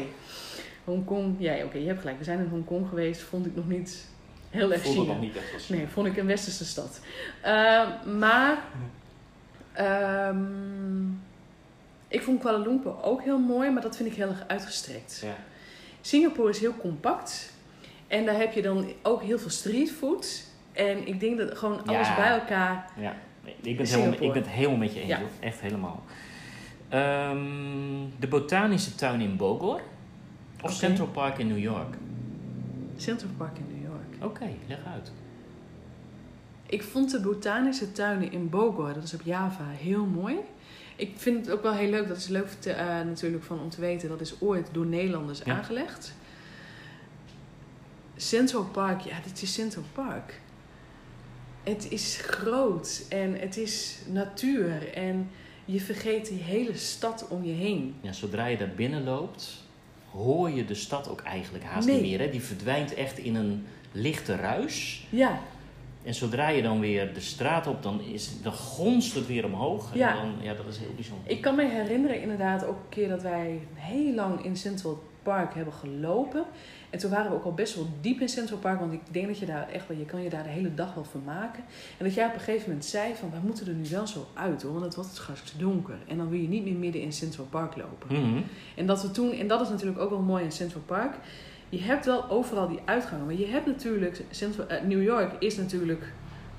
Hongkong, 0.83 1.35
ja, 1.39 1.63
oké, 1.63 1.77
je 1.77 1.87
hebt 1.87 1.99
gelijk. 1.99 2.17
We 2.17 2.23
zijn 2.23 2.39
in 2.39 2.47
Hongkong 2.49 2.87
geweest, 2.89 3.21
vond 3.21 3.45
ik 3.45 3.55
nog 3.55 3.67
niet 3.67 4.05
heel 4.57 4.71
erg 4.73 4.81
Voelde 4.81 4.99
China. 4.99 5.13
nog 5.13 5.21
niet 5.21 5.35
echt 5.35 5.53
als 5.53 5.69
Nee, 5.69 5.87
vond 5.87 6.07
ik 6.07 6.17
een 6.17 6.25
westerse 6.25 6.65
stad. 6.65 6.99
Ehm, 7.41 8.17
maar 8.19 8.57
ehm, 9.73 11.05
ik 12.07 12.21
vond 12.23 12.39
Kuala 12.41 12.57
Lumpur 12.57 13.03
ook 13.03 13.23
heel 13.23 13.39
mooi, 13.39 13.69
maar 13.69 13.81
dat 13.81 13.95
vind 13.95 14.09
ik 14.09 14.15
heel 14.15 14.27
erg 14.29 14.43
uitgestrekt. 14.47 15.21
Ja. 15.25 15.35
Singapore 16.01 16.49
is 16.49 16.59
heel 16.59 16.75
compact. 16.77 17.53
En 18.07 18.25
daar 18.25 18.37
heb 18.37 18.53
je 18.53 18.61
dan 18.61 18.85
ook 19.03 19.21
heel 19.23 19.39
veel 19.39 19.49
streetfood. 19.49 20.43
En 20.73 21.07
ik 21.07 21.19
denk 21.19 21.37
dat 21.37 21.57
gewoon 21.57 21.85
alles 21.85 22.07
Ja. 22.07 22.15
bij 22.15 22.29
elkaar... 22.29 22.89
Ja, 22.99 23.15
ik 23.43 23.77
ben, 23.77 23.77
het 23.85 23.89
helemaal, 23.95 24.13
ik 24.13 24.19
ben 24.33 24.41
het 24.41 24.51
helemaal 24.51 24.77
met 24.77 24.93
je 24.93 24.99
eens. 24.99 25.09
Ja. 25.09 25.19
Echt 25.39 25.59
helemaal. 25.59 26.03
Ehm, 26.89 27.37
de 28.19 28.27
botanische 28.27 28.95
tuin 28.95 29.21
in 29.21 29.35
Bogor 29.37 29.81
of. 30.61 30.71
Central 30.71 31.07
Park 31.07 31.37
in 31.37 31.47
New 31.47 31.59
York? 31.59 31.95
Central 32.97 33.31
Park 33.37 33.57
in 33.57 33.63
New 33.63 33.71
York. 33.71 33.76
Oké, 34.21 34.49
leg 34.67 34.79
uit. 34.85 35.11
Ik 36.65 36.83
vond 36.83 37.11
de 37.11 37.19
botanische 37.21 37.91
tuinen 37.91 38.31
in 38.31 38.49
Bogor, 38.49 38.93
dat 38.93 39.03
is 39.03 39.13
op 39.13 39.21
Java, 39.21 39.65
heel 39.69 40.05
mooi. 40.05 40.35
Ik 40.95 41.11
vind 41.15 41.45
het 41.45 41.55
ook 41.55 41.63
wel 41.63 41.73
heel 41.73 41.89
leuk, 41.89 42.07
dat 42.07 42.17
is 42.17 42.27
leuk 42.27 42.47
te- 42.59 42.71
eh, 42.71 42.85
natuurlijk 42.85 43.43
van 43.43 43.59
om 43.59 43.69
te 43.69 43.81
weten, 43.81 44.09
dat 44.09 44.21
is 44.21 44.41
ooit 44.41 44.67
door 44.71 44.85
Nederlanders 44.85 45.41
Ja. 45.45 45.55
aangelegd. 45.55 46.13
Central 48.15 48.63
Park, 48.63 49.01
ja, 49.01 49.15
dit 49.23 49.41
is 49.41 49.53
Central 49.53 49.83
Park. 49.93 50.41
Het 51.63 51.91
is 51.91 52.17
groot 52.21 53.05
en 53.09 53.39
het 53.39 53.57
is 53.57 53.99
natuur 54.11 54.93
en 54.93 55.29
je 55.65 55.81
vergeet 55.81 56.27
die 56.27 56.41
hele 56.41 56.77
stad 56.77 57.27
om 57.27 57.43
je 57.43 57.53
heen. 57.53 57.95
Ja, 58.01 58.11
zodra 58.13 58.45
je 58.45 58.57
daar 58.57 58.73
binnen 58.75 59.03
loopt, 59.03 59.63
hoor 60.11 60.49
je 60.49 60.65
de 60.65 60.73
stad 60.75 61.09
ook 61.09 61.21
eigenlijk 61.21 61.63
haast 61.63 61.87
Nee. 61.87 62.01
niet 62.01 62.09
meer. 62.09 62.19
Hè? 62.19 62.29
Die 62.31 62.41
verdwijnt 62.41 62.93
echt 62.93 63.17
in 63.17 63.35
een 63.35 63.65
lichte 63.99 64.35
ruis. 64.35 65.05
Ja, 65.09 65.39
En 66.03 66.13
zodra 66.13 66.49
je 66.49 66.61
dan 66.61 66.79
weer 66.79 67.13
de 67.13 67.19
straat 67.19 67.67
op, 67.67 67.83
dan, 67.83 68.01
is, 68.01 68.41
dan 68.41 68.53
gonst 68.53 69.15
het 69.15 69.27
weer 69.27 69.45
omhoog. 69.45 69.91
En 69.91 69.97
Ja. 69.97 70.13
Dan, 70.13 70.33
ja, 70.41 70.53
dat 70.53 70.65
is 70.67 70.77
heel 70.77 70.93
bijzonder. 70.95 71.31
Ik 71.31 71.41
kan 71.41 71.55
me 71.55 71.67
herinneren 71.67 72.21
inderdaad 72.21 72.65
ook 72.65 72.75
een 72.75 72.89
keer 72.89 73.09
dat 73.09 73.21
wij 73.21 73.59
heel 73.73 74.13
lang 74.13 74.45
in 74.45 74.57
Central 74.57 75.03
Park 75.23 75.53
hebben 75.53 75.73
gelopen. 75.73 76.45
En 76.89 76.99
toen 76.99 77.11
waren 77.11 77.31
we 77.31 77.37
ook 77.37 77.43
al 77.43 77.53
best 77.53 77.75
wel 77.75 77.87
diep 78.01 78.19
in 78.19 78.29
Central 78.29 78.59
Park, 78.59 78.79
want 78.79 78.93
ik 78.93 78.99
denk 79.11 79.27
dat 79.27 79.39
je 79.39 79.45
daar 79.45 79.69
echt 79.69 79.87
wel, 79.87 79.97
je 79.97 80.05
kan 80.05 80.21
je 80.21 80.29
daar 80.29 80.43
de 80.43 80.49
hele 80.49 80.73
dag 80.73 80.93
wel 80.93 81.03
vermaken. 81.03 81.63
En 81.97 82.05
dat 82.05 82.13
jij 82.13 82.25
op 82.25 82.33
een 82.33 82.39
gegeven 82.39 82.67
moment 82.67 82.85
zei 82.85 83.15
van, 83.15 83.31
wij 83.31 83.39
moeten 83.43 83.67
er 83.67 83.73
nu 83.73 83.89
wel 83.89 84.07
zo 84.07 84.27
uit 84.33 84.61
hoor, 84.61 84.71
want 84.71 84.85
het 84.85 84.95
wordt 84.95 85.09
straks 85.11 85.53
donker. 85.57 85.97
En 86.07 86.17
dan 86.17 86.29
wil 86.29 86.39
je 86.39 86.47
niet 86.47 86.63
meer 86.63 86.73
midden 86.73 87.01
in 87.01 87.13
Central 87.13 87.45
Park 87.45 87.75
lopen. 87.75 88.21
Mhm. 88.21 88.41
En 88.75 88.85
dat 88.85 89.01
we 89.01 89.11
toen, 89.11 89.31
en 89.31 89.47
dat 89.47 89.61
is 89.61 89.69
natuurlijk 89.69 89.99
ook 89.99 90.09
wel 90.09 90.19
mooi 90.19 90.43
in 90.43 90.51
Central 90.51 90.81
Park. 90.85 91.15
Je 91.69 91.81
hebt 91.81 92.05
wel 92.05 92.29
overal 92.29 92.67
die 92.67 92.79
uitgangen, 92.85 93.25
maar 93.25 93.35
je 93.35 93.47
hebt 93.47 93.65
natuurlijk, 93.65 94.21
eh, 94.67 94.81
New 94.81 95.03
York 95.03 95.31
is 95.39 95.57
natuurlijk 95.57 96.13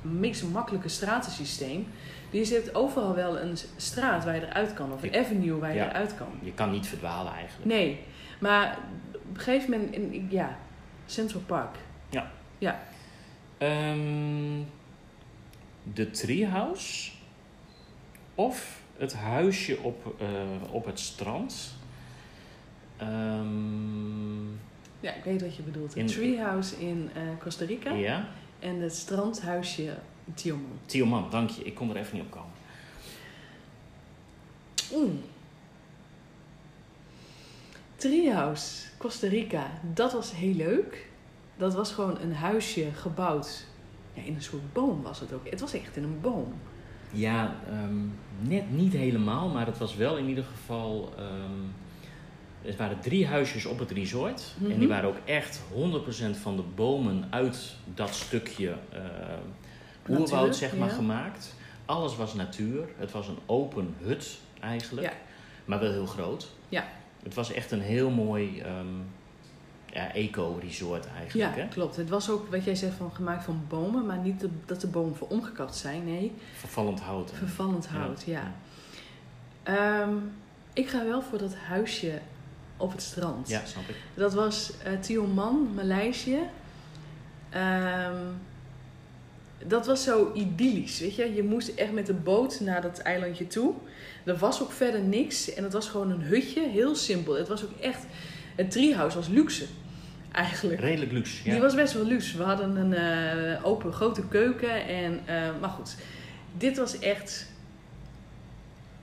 een 0.05 0.21
niks 0.21 0.43
makkelijke 0.43 0.89
stratensysteem. 0.89 1.87
Dus 2.31 2.49
je 2.49 2.55
hebt 2.55 2.75
overal 2.75 3.15
wel 3.15 3.39
een 3.41 3.57
straat 3.77 4.25
waar 4.25 4.35
je 4.35 4.47
eruit 4.47 4.75
kan, 4.75 4.93
of 4.93 5.03
een 5.03 5.17
avenue 5.17 5.59
waar 5.59 5.71
je 5.71 5.77
Ja. 5.77 5.89
eruit 5.91 6.15
kan. 6.17 6.27
Je 6.43 6.53
kan 6.53 6.71
niet 6.71 6.87
verdwalen 6.87 7.33
eigenlijk. 7.33 7.65
Nee, 7.65 8.01
maar 8.41 8.79
op 9.15 9.35
een 9.37 9.41
gegeven 9.41 9.71
moment, 9.71 9.95
in, 9.95 10.27
ja, 10.31 10.57
Central 11.07 11.43
Park. 11.47 11.77
Ehm, 13.59 14.61
de 15.83 16.11
treehouse 16.11 17.11
of 18.35 18.81
het 18.97 19.15
huisje 19.15 19.79
op, 19.83 20.15
eh, 20.21 20.27
op 20.71 20.85
het 20.87 21.01
strand. 21.01 21.75
Ehm, 22.97 24.47
Ja, 25.01 25.13
ik 25.15 25.25
weet 25.25 25.41
wat 25.43 25.57
je 25.57 25.63
bedoelt. 25.63 25.95
In- 25.97 26.03
Een 26.03 26.09
treehouse 26.11 26.77
in 26.81 27.11
eh, 27.15 27.23
Costa 27.43 27.65
Rica 27.65 27.93
ja, 27.93 28.29
en 28.59 28.81
het 28.81 28.95
strandhuisje 28.95 29.83
in 30.25 30.35
Tioman. 30.35 30.79
Tioman, 30.87 31.27
dank 31.31 31.51
je. 31.51 31.63
Ik 31.65 31.75
kon 31.75 31.91
er 31.91 31.97
even 31.97 32.17
niet 32.17 32.25
op 32.25 32.31
komen. 32.31 32.51
Oeh. 34.95 35.11
Treehouse, 37.97 38.87
Costa 38.99 39.29
Rica, 39.29 39.71
dat 39.95 40.13
was 40.13 40.33
heel 40.33 40.55
leuk. 40.55 41.07
Dat 41.57 41.75
was 41.75 41.93
gewoon 41.93 42.21
een 42.21 42.35
huisje 42.35 42.91
gebouwd. 42.95 43.67
Ja, 44.15 44.23
in 44.23 44.35
een 44.35 44.43
soort 44.43 44.73
boom 44.73 45.03
was 45.03 45.21
het 45.21 45.33
ook. 45.33 45.51
Het 45.51 45.61
was 45.61 45.73
echt 45.73 45.97
in 45.97 46.03
een 46.03 46.21
boom. 46.21 46.55
Ja, 47.13 47.57
ehm, 47.71 47.97
net 48.49 48.71
niet 48.71 48.93
helemaal, 48.93 49.49
maar 49.49 49.67
het 49.67 49.79
was 49.79 49.95
wel 49.97 50.17
in 50.17 50.29
ieder 50.29 50.45
geval. 50.45 51.13
ehm, 51.17 51.63
er 52.63 52.77
waren 52.77 53.01
drie 53.01 53.27
huisjes 53.27 53.65
op 53.65 53.79
het 53.79 53.91
resort. 53.91 54.55
En 54.63 54.67
Mhm. 54.69 54.79
die 54.79 54.89
waren 54.89 55.09
ook 55.09 55.19
echt 55.25 55.61
100% 55.73 56.37
van 56.37 56.57
de 56.57 56.63
bomen 56.75 57.25
uit 57.31 57.75
dat 57.95 58.15
stukje 58.15 58.75
eh, 58.93 59.01
oerwoud 60.09 60.57
zeg 60.57 60.77
maar, 60.77 60.89
ja. 60.89 60.95
gemaakt. 60.95 61.55
Alles 61.85 62.17
was 62.17 62.35
natuur. 62.35 62.89
Het 62.97 63.13
was 63.13 63.29
een 63.29 63.39
open 63.47 63.95
hut 64.03 64.39
eigenlijk. 64.61 65.07
Ja. 65.07 65.13
Maar 65.65 65.81
wel 65.81 65.91
heel 65.93 66.07
groot. 66.07 66.49
Ja. 66.69 66.85
Het 67.23 67.35
was 67.35 67.53
echt 67.53 67.71
een 67.71 67.81
heel 67.81 68.11
mooi 68.11 68.61
ehm, 68.61 68.87
ja, 69.93 70.13
eco-resort 70.15 71.07
eigenlijk. 71.17 71.55
Ja, 71.57 71.63
Hè? 71.63 71.69
klopt. 71.69 71.97
Het 71.97 72.09
was 72.09 72.31
ook, 72.31 72.49
wat 72.51 72.65
jij 72.65 72.75
zegt, 72.75 72.95
van, 72.97 73.11
gemaakt 73.15 73.45
van 73.45 73.65
bomen. 73.69 74.07
Maar 74.07 74.19
niet 74.19 74.41
de- 74.41 74.49
dat 74.67 74.81
de 74.81 74.87
bomen 74.87 75.17
voor 75.17 75.29
omgekapt 75.29 75.75
zijn. 75.77 76.05
Nee, 76.05 76.33
Vervallend 76.59 77.01
hout. 77.01 77.33
vervallend 77.35 77.87
hout, 77.87 78.23
ja. 78.27 78.53
Ehm, 79.63 80.13
ik 80.73 80.89
ga 80.89 81.05
wel 81.05 81.23
voor 81.23 81.39
dat 81.39 81.55
huisje 81.55 82.21
op 82.79 82.93
het 82.93 83.03
strand. 83.03 83.49
Ja, 83.49 83.65
snap 83.65 83.89
ik. 83.89 83.95
Dat 84.15 84.35
was 84.35 84.73
eh 84.85 84.93
Tioman, 85.01 85.69
Maleisië. 85.75 86.39
Ehm, 87.51 88.17
dat 89.67 89.87
was 89.87 90.03
zo 90.03 90.33
idyllisch, 90.35 91.01
weet 91.01 91.15
je. 91.15 91.35
Je 91.35 91.43
moest 91.43 91.69
echt 91.69 91.93
met 91.93 92.07
de 92.07 92.15
boot 92.15 92.61
naar 92.61 92.83
dat 92.83 92.99
eilandje 92.99 93.47
toe. 93.47 93.75
Er 94.25 94.37
was 94.37 94.63
ook 94.63 94.73
verder 94.73 95.01
niks. 95.01 95.55
En 95.55 95.63
het 95.63 95.73
was 95.73 95.89
gewoon 95.89 96.11
een 96.11 96.23
hutje, 96.23 96.69
heel 96.69 96.95
simpel. 96.95 97.35
Het 97.35 97.49
was 97.49 97.65
ook 97.65 97.81
echt... 97.81 98.05
Het 98.55 98.71
treehouse 98.71 99.17
was 99.17 99.29
luxe, 99.29 99.65
eigenlijk. 100.33 100.81
Redelijk 100.81 101.13
luxe. 101.13 101.45
Ja. 101.45 101.53
Die 101.53 101.61
was 101.61 101.75
best 101.75 101.93
wel 101.93 102.05
luxe. 102.05 102.37
We 102.37 102.43
hadden 102.43 102.77
een 102.77 102.95
eh, 102.95 103.67
open 103.67 103.93
grote 103.93 104.29
keuken. 104.29 104.87
En, 104.87 105.21
eh, 105.25 105.49
maar 105.61 105.71
goed, 105.71 105.95
dit 106.57 106.77
was 106.77 106.99
echt 106.99 107.47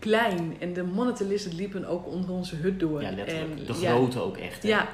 klein. 0.05 0.55
En 0.59 0.73
de 0.73 1.25
Lizard 1.27 1.53
liepen 1.53 1.85
ook 1.85 2.07
onder 2.07 2.31
onze 2.31 2.55
hut 2.55 2.79
door. 2.79 3.01
ja, 3.01 3.11
letterlijk. 3.11 3.59
En, 3.59 3.65
de 3.65 3.79
ja, 3.79 3.91
grootte 3.91 4.19
ook 4.19 4.37
echt. 4.37 4.63
hè? 4.63 4.69
ja, 4.69 4.87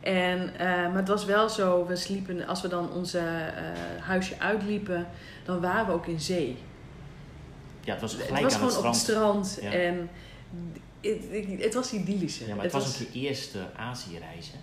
en, 0.00 0.58
eh, 0.58 0.66
maar 0.66 0.96
het 0.96 1.08
was 1.08 1.24
wel 1.24 1.48
zo, 1.48 1.86
we 1.86 1.96
sliepen, 1.96 2.46
als 2.46 2.62
we 2.62 2.68
dan 2.68 2.92
onze 2.92 3.18
eh, 3.18 4.02
huisje 4.02 4.34
uitliepen, 4.38 5.06
dan 5.44 5.60
waren 5.60 5.86
we 5.86 5.92
ook 5.92 6.06
in 6.06 6.20
zee. 6.20 6.56
Ja, 7.80 7.92
het 7.92 8.00
was 8.00 8.14
gelijk 8.14 8.30
het 8.32 8.42
was 8.42 8.52
aan 8.52 8.58
gewoon 8.58 8.74
het 8.74 8.78
op 8.78 8.84
het 8.84 8.96
strand 8.96 9.58
Ja. 9.62 9.70
en 9.70 10.10
het, 11.00 11.62
het, 11.62 11.74
was 11.74 11.92
idyllische. 11.92 12.46
Ja, 12.46 12.54
maar 12.54 12.64
het, 12.64 12.72
was, 12.72 13.02
ook 13.02 13.08
je 13.12 13.20
eerste 13.20 13.58
Azië-reis, 13.76 14.52
hè? 14.52 14.58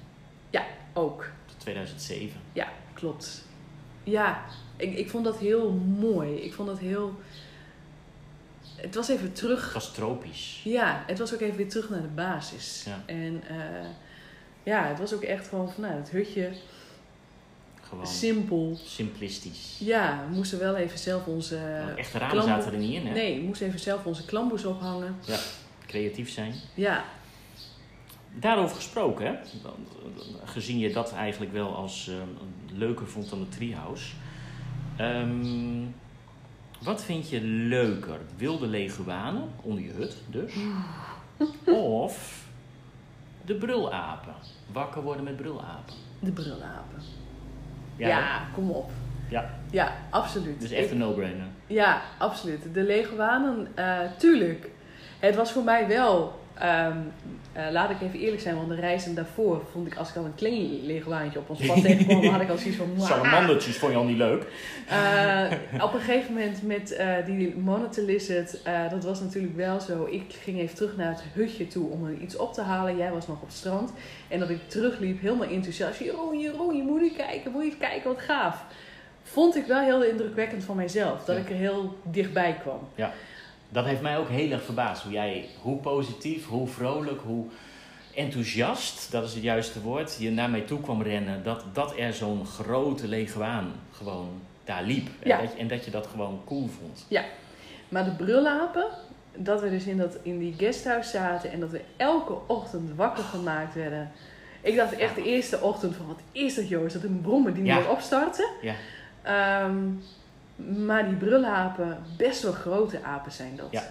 ook. 0.94 1.32
2007. 1.58 2.42
Ja, 2.54 2.72
klopt. 2.94 3.46
Ja, 4.04 4.44
ik, 4.76 4.98
ik 4.98 5.10
vond 5.10 5.26
dat 5.26 5.38
heel 5.38 5.72
mooi. 6.00 6.36
Ik 6.36 6.54
vond 6.54 6.68
dat 6.68 6.80
heel... 6.80 7.20
Het 8.76 8.96
was 8.96 9.10
even 9.10 9.34
terug. 9.34 9.64
Het 9.64 9.74
was 9.74 9.94
tropisch. 9.94 10.62
Ja, 10.64 11.04
het 11.08 11.20
was 11.20 11.34
ook 11.34 11.40
even 11.40 11.56
weer 11.58 11.70
terug 11.70 11.90
naar 11.90 12.02
de 12.02 12.08
basis. 12.08 12.84
Ja. 12.88 13.04
En 13.06 13.44
eh, 13.50 13.56
ja, 14.64 14.88
het 14.88 15.00
was 15.00 15.14
ook 15.14 15.22
echt 15.22 15.48
gewoon 15.48 15.72
van, 15.72 15.82
nou, 15.84 15.96
het 15.96 16.10
hutje, 16.10 16.50
Gewoon 17.82 18.08
simpel. 18.08 18.78
simplistisch. 18.86 19.78
Ja, 19.80 20.24
we 20.30 20.36
moesten 20.36 20.60
wel 20.60 20.76
even 20.76 20.98
zelf 21.00 21.26
onze... 21.26 21.56
Nou, 21.86 21.98
Echte 21.98 22.18
ramen 22.18 22.36
klamboe- 22.36 22.56
zaten 22.56 22.74
er 22.74 22.80
niet 22.80 22.94
in, 22.94 23.08
hè? 23.08 23.14
Nee, 23.14 23.40
we 23.40 23.46
moesten 23.46 23.68
even 23.68 23.80
zelf 23.80 24.06
onze 24.06 24.26
klamboes 24.26 24.66
ophangen. 24.66 25.16
Creatief 25.88 26.30
zijn. 26.30 26.54
Ja, 26.74 27.04
Daarover 28.40 28.76
gesproken, 28.76 29.26
hè? 29.26 29.34
Gezien 30.44 30.80
je 30.80 30.94
dat 30.94 31.14
eigenlijk 31.14 31.52
wel 31.54 31.76
als 31.76 32.08
eh, 32.08 32.16
leuker 32.78 33.08
vond 33.08 33.30
dan 33.30 33.40
de 33.40 33.50
treehouse. 33.50 34.14
Ehm, 34.98 35.82
wat 36.84 37.04
vind 37.04 37.30
je 37.30 37.42
leuker? 37.42 38.20
Wilde 38.38 38.68
leguanen 38.68 39.50
onder 39.62 39.84
je 39.84 39.92
hut, 39.92 40.18
dus? 40.28 40.54
of 41.76 42.46
de 43.46 43.56
brulapen? 43.56 44.34
Wakker 44.72 45.02
worden 45.02 45.24
met 45.24 45.36
brulapen. 45.36 45.94
de 46.20 46.32
brulapen. 46.32 47.02
Ja, 47.96 48.08
Ja, 48.08 48.48
kom 48.54 48.72
op. 48.72 48.92
Ja. 49.30 49.50
Ja, 49.72 49.94
absoluut. 50.10 50.62
dus 50.62 50.72
echt 50.72 50.92
een 50.92 50.98
no-brainer. 50.98 51.46
Ja, 51.68 52.02
absoluut. 52.18 52.74
De 52.74 52.84
leguanen, 52.84 53.68
eh 53.76 54.00
tuurlijk. 54.18 54.70
Het 55.20 55.36
was 55.36 55.52
voor 55.52 55.64
mij 55.64 55.88
wel 55.88 56.40
ehm, 56.58 56.98
eh, 57.54 57.64
laat 57.72 57.90
ik 57.90 58.02
even 58.02 58.20
eerlijk 58.20 58.42
zijn, 58.42 58.56
want 58.56 58.70
de 58.70 58.76
reizen 58.76 59.16
daarvoor 59.16 59.62
vond 59.72 59.88
ik, 59.88 59.96
als 59.96 60.10
ik 60.10 60.16
al 60.16 60.26
een 60.26 60.36
klingelleguaantje 60.36 61.40
op 61.40 61.50
ons 61.50 61.66
pad 61.68 61.82
tegenkwam, 61.82 62.26
had 62.26 62.42
ik 62.42 62.50
al 62.50 62.58
zoiets 62.58 62.78
van... 62.78 62.88
Salamandertjes 62.98 63.78
vond 63.78 63.92
je 63.92 63.98
al 63.98 64.04
niet 64.04 64.18
leuk. 64.18 64.46
Eh, 64.90 65.52
op 65.84 65.94
een 65.94 66.00
gegeven 66.00 66.34
moment 66.34 66.64
met 66.64 66.92
eh, 66.96 67.26
die 67.26 67.56
monitor 67.58 68.04
lizard, 68.04 68.60
dat 68.92 69.04
was 69.04 69.20
natuurlijk 69.20 69.56
wel 69.56 69.80
zo. 69.80 70.08
Ik 70.12 70.24
ging 70.44 70.60
even 70.60 70.76
terug 70.76 70.98
naar 70.98 71.10
het 71.10 71.24
hutje 71.34 71.68
toe 71.68 71.90
om 71.90 72.06
er 72.06 72.14
iets 72.22 72.36
op 72.36 72.54
te 72.54 72.62
halen. 72.62 72.98
Jij 72.98 73.12
was 73.12 73.28
nog 73.28 73.42
op 73.42 73.48
het 73.48 73.58
strand. 73.58 73.94
En 74.28 74.40
dat 74.40 74.50
ik 74.50 74.60
terugliep, 74.70 75.22
helemaal 75.22 75.48
enthousiast. 75.50 76.00
Jeroen, 76.00 76.40
Jeroen, 76.40 76.76
je 76.76 76.84
moet 76.84 77.02
niet 77.02 77.16
kijken, 77.16 77.52
moet 77.52 77.64
je 77.64 77.70
eens 77.70 77.78
kijken, 77.80 78.10
wat 78.10 78.22
gaaf. 78.22 78.64
Vond 79.24 79.56
ik 79.56 79.66
wel 79.66 79.82
heel 79.82 80.04
indrukwekkend 80.04 80.64
van 80.64 80.76
mijzelf, 80.76 81.24
dat 81.24 81.36
Ja. 81.36 81.42
ik 81.42 81.50
er 81.50 81.56
heel 81.56 81.98
dichtbij 82.04 82.58
kwam. 82.62 82.80
Dat 83.74 83.86
heeft 83.86 84.02
mij 84.02 84.18
ook 84.18 84.30
heel 84.30 84.52
erg 84.52 84.64
verbaasd. 84.64 85.04
Hoe 85.04 85.12
jij, 85.12 85.46
hoe 85.62 85.78
positief, 85.78 86.48
hoe 86.48 86.68
vrolijk, 86.68 87.22
hoe 87.26 87.46
enthousiast, 88.16 89.12
dat 89.12 89.24
is 89.24 89.34
het 89.34 89.44
juiste 89.44 89.82
woord, 89.82 90.16
je 90.20 90.32
naar 90.32 90.50
mij 90.50 90.62
toe 90.62 90.82
kwam 90.82 91.02
rennen. 91.02 91.44
Dat, 91.44 91.64
dat 91.74 91.94
er 91.98 92.14
zo'n 92.14 92.46
grote 92.46 93.08
leguaan 93.08 93.72
gewoon 93.92 94.30
daar 94.64 94.84
liep. 94.84 95.08
Ja. 95.24 95.38
En, 95.40 95.44
dat, 95.46 95.54
je- 95.54 95.60
en 95.60 95.68
dat 95.68 95.86
je 95.86 95.92
dat 95.92 96.08
gewoon 96.08 96.42
cool 96.46 96.70
vond. 96.80 97.06
Maar 97.90 98.04
de 98.06 98.12
brullapen, 98.12 98.86
dat 99.36 99.62
we 99.62 99.70
dus 99.70 99.86
in, 99.86 99.98
dat, 99.98 100.18
in 100.22 100.40
die 100.40 100.54
guesthouse 100.58 101.10
zaten 101.10 101.52
en 101.52 101.60
dat 101.60 101.70
we 101.70 101.82
elke 101.98 102.34
ochtend 102.48 102.96
wakker 102.96 103.24
gemaakt 103.24 103.74
werden. 103.76 104.12
Ik 104.62 104.76
dacht 104.76 104.96
echt 104.96 105.16
de 105.16 105.24
eerste 105.24 105.62
ochtend 105.62 105.96
van, 105.96 106.08
wat 106.08 106.20
is 106.32 106.56
dat 106.56 106.70
joh? 106.70 106.86
Is 106.86 106.94
dat 106.94 107.04
een 107.04 107.22
brommer 107.22 107.54
die 107.54 107.64
niet 107.64 107.72
Ja. 107.72 107.90
opstarten? 107.90 108.46
Ja. 108.62 108.74
Maar 110.56 111.06
die 111.06 111.16
brullapen, 111.16 111.98
best 112.18 112.42
wel 112.42 112.52
grote 112.52 113.04
apen 113.04 113.32
zijn 113.32 113.56
dat. 113.56 113.68
Ja. 113.72 113.84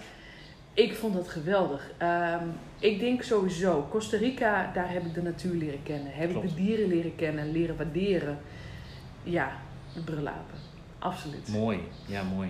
Ik 0.73 0.95
vond 0.95 1.13
dat 1.13 1.27
geweldig. 1.27 1.91
Ehm, 1.97 2.47
ik 2.79 2.99
denk 2.99 3.21
sowieso, 3.21 3.87
Costa 3.89 4.17
Rica, 4.17 4.71
daar 4.73 4.91
heb 4.91 5.05
ik 5.05 5.13
de 5.13 5.21
natuur 5.21 5.53
leren 5.53 5.83
kennen. 5.83 6.13
Heb 6.13 6.29
ik 6.29 6.41
de 6.41 6.53
dieren 6.53 6.87
leren 6.87 7.15
kennen, 7.15 7.51
leren 7.51 7.77
waarderen. 7.77 8.37
Ja, 9.23 9.51
de 9.93 10.01
brullapen. 10.01 10.57
Absoluut. 10.99 11.47
Mooi, 11.47 11.79
ja 12.05 12.23
mooi. 12.23 12.49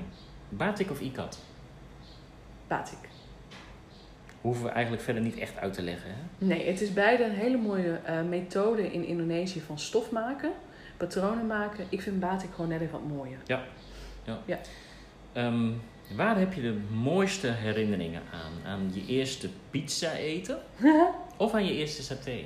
Batik 0.50 0.92
of 0.92 1.02
ikat? 1.02 1.40
Batik. 2.68 2.98
Hoeven 4.42 4.64
we 4.64 4.70
eigenlijk 4.70 5.04
verder 5.04 5.24
niet 5.24 5.38
echt 5.38 5.58
uit 5.58 5.74
te 5.74 5.82
leggen. 5.82 6.10
Hè? 6.10 6.46
Nee, 6.46 6.68
het 6.68 6.82
is 6.82 6.94
beide 6.94 7.24
een 7.24 7.36
hele 7.36 7.58
mooie 7.58 8.00
eh, 8.04 8.22
methode 8.22 8.92
in 8.92 9.06
Indonesië 9.06 9.62
van 9.62 9.80
stof 9.80 10.12
maken, 10.12 10.52
patronen 10.98 11.48
maken. 11.48 11.86
Ik 11.90 12.02
vind 12.02 12.20
batik 12.20 12.50
gewoon 12.56 12.70
net 12.70 12.82
even 12.82 12.92
wat 12.92 13.18
mooier. 13.18 13.38
Ehm, 15.34 15.70
waar 16.16 16.40
heb 16.40 16.54
je 16.54 16.62
de 16.62 16.78
mooiste 16.92 17.48
herinneringen 17.48 18.22
aan? 18.34 18.72
Aan 18.72 18.92
je 18.94 19.06
eerste 19.14 19.50
pizza 19.70 20.12
eten 20.14 20.58
of 21.38 21.54
aan 21.54 21.66
je 21.66 21.74
eerste 21.74 22.04
saté? 22.04 22.40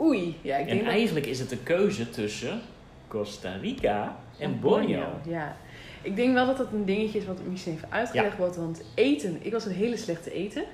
Oei, 0.00 0.36
ja, 0.42 0.56
ik 0.56 0.66
denk 0.66 0.78
En 0.78 0.84
dat- 0.84 0.94
eigenlijk 0.94 1.26
is 1.26 1.38
het 1.38 1.52
een 1.52 1.62
keuze 1.62 2.10
tussen 2.10 2.60
Costa 3.08 3.56
Rica 3.56 4.16
en 4.38 4.60
Borneo. 4.60 5.06
Ja. 5.28 5.56
Ik 6.02 6.16
denk 6.16 6.34
wel 6.34 6.46
dat 6.46 6.56
dat 6.56 6.72
een 6.72 6.84
dingetje 6.84 7.18
is 7.18 7.26
wat 7.26 7.38
misschien 7.50 7.72
even 7.74 7.92
uitgelegd 7.92 8.36
wordt. 8.36 8.56
Want 8.56 8.82
eten, 8.94 9.38
ik 9.40 9.52
was 9.52 9.64
een 9.66 9.72
hele 9.72 9.96
slechte 9.96 10.32
eten. 10.32 10.64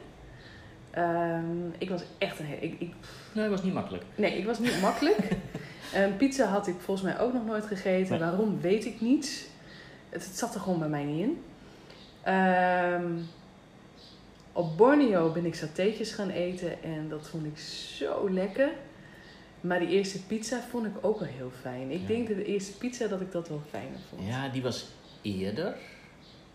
Ehm, 0.91 1.45
ik 1.79 1.89
was 1.91 2.03
echt 2.19 2.39
een 2.39 2.45
hele... 2.47 2.61
Ik, 2.61 2.75
ik, 2.79 2.93
Nee, 3.33 3.45
dat 3.49 3.55
was 3.55 3.63
niet 3.63 3.75
makkelijk. 3.75 4.05
nee, 4.15 4.39
ik 4.39 4.45
was 4.47 4.59
niet 4.59 4.81
makkelijk. 4.81 5.17
Ehm, 5.95 6.17
pizza 6.17 6.47
had 6.47 6.67
ik 6.67 6.75
volgens 6.79 7.07
mij 7.07 7.21
ook 7.21 7.33
nog 7.33 7.47
nooit 7.47 7.67
gegeten. 7.67 8.11
Nee. 8.11 8.19
Waarom, 8.19 8.61
weet 8.61 8.85
ik 8.85 9.01
niet. 9.01 9.50
Het, 10.11 10.25
het 10.25 10.39
zat 10.39 10.55
er 10.55 10.61
gewoon 10.61 10.79
bij 10.79 10.89
mij 10.89 11.05
niet 11.05 11.21
in. 11.23 11.43
Ehm, 12.23 13.13
op 14.53 14.77
Borneo 14.77 15.33
ben 15.33 15.45
ik 15.47 15.55
satéetjes 15.55 16.13
gaan 16.13 16.31
eten 16.31 16.83
en 16.83 17.09
dat 17.09 17.29
vond 17.29 17.45
ik 17.47 17.59
zo 17.59 18.31
lekker. 18.31 18.69
Maar 19.61 19.79
die 19.79 19.89
eerste 19.89 20.27
pizza 20.27 20.61
vond 20.71 20.87
ik 20.87 20.93
ook 21.01 21.19
wel 21.19 21.29
heel 21.29 21.51
fijn. 21.61 21.91
Ik 21.91 22.01
Ja. 22.01 22.07
denk 22.07 22.29
dat 22.29 22.37
de 22.37 22.45
eerste 22.45 22.73
pizza 22.77 23.07
dat 23.07 23.21
ik 23.21 23.33
dat 23.33 23.49
wel 23.49 23.63
fijner 23.71 23.99
vond. 24.09 24.27
Ja, 24.27 24.49
die 24.49 24.63
was 24.63 24.87
eerder. 25.23 25.77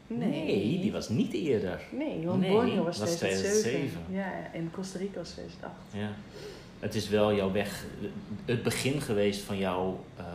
Nee. 0.07 0.79
die 0.81 0.91
was 0.91 1.09
niet 1.09 1.33
eerder. 1.33 1.81
Nee, 1.91 2.25
want 2.25 2.39
Nee, 2.41 2.51
Borneo 2.51 2.83
was 2.83 2.97
was 2.97 3.15
2007. 3.15 3.61
2007. 3.61 4.01
Ja, 4.15 4.31
en 4.53 4.71
Costa 4.71 4.97
Rica 4.99 5.17
was 5.19 5.29
2008. 5.29 5.73
Ja. 5.91 6.09
Het 6.79 6.95
is 6.95 7.09
wel 7.09 7.33
jouw 7.35 7.51
weg, 7.51 7.85
het 8.45 8.63
begin 8.63 9.01
geweest 9.01 9.41
van 9.41 9.57
jouw 9.57 9.99
ehm, 10.17 10.27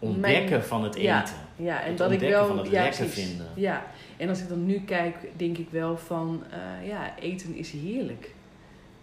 ontdekken 0.00 0.50
Mijn- 0.50 0.62
van 0.62 0.82
het 0.84 0.94
eten. 0.94 1.04
Ja, 1.06 1.24
ja 1.56 1.80
en 1.82 1.88
Het 1.88 1.98
dat 1.98 2.10
ik 2.10 2.20
wel... 2.20 2.46
van 2.46 2.58
het 2.58 2.66
ja, 2.70 2.82
lekker 2.82 3.04
precies. 3.04 3.24
vinden. 3.28 3.46
Ja, 3.54 3.84
en 4.16 4.28
als 4.28 4.40
ik 4.40 4.48
dan 4.48 4.66
nu 4.66 4.80
kijk, 4.80 5.16
denk 5.36 5.58
ik 5.58 5.68
wel 5.70 5.96
van... 5.96 6.42
eh, 6.50 6.86
ja, 6.88 7.18
eten 7.18 7.54
is 7.54 7.70
heerlijk. 7.70 8.34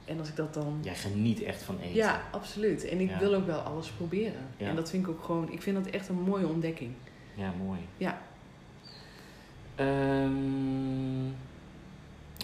En 0.05 0.19
als 0.19 0.29
ik 0.29 0.35
dat 0.35 0.53
dan... 0.53 0.77
Jij 0.81 0.95
geniet 0.95 1.43
echt 1.43 1.63
van 1.63 1.79
eten. 1.79 1.95
Ja, 1.95 2.21
absoluut. 2.31 2.85
En 2.87 2.99
ik 2.99 3.09
Ja. 3.09 3.19
wil 3.19 3.33
ook 3.33 3.45
wel 3.45 3.59
alles 3.59 3.89
proberen. 3.89 4.41
Ja. 4.57 4.67
En 4.67 4.75
dat 4.75 4.89
vind 4.89 5.03
ik 5.03 5.09
ook 5.09 5.23
gewoon... 5.23 5.51
Ik 5.51 5.61
vind 5.61 5.83
dat 5.83 5.93
echt 5.93 6.09
een 6.09 6.21
mooie 6.21 6.47
ontdekking. 6.47 6.91
Ja, 7.33 7.53
mooi. 7.65 7.79
Ja. 7.97 8.21
Ehm, 9.75 11.25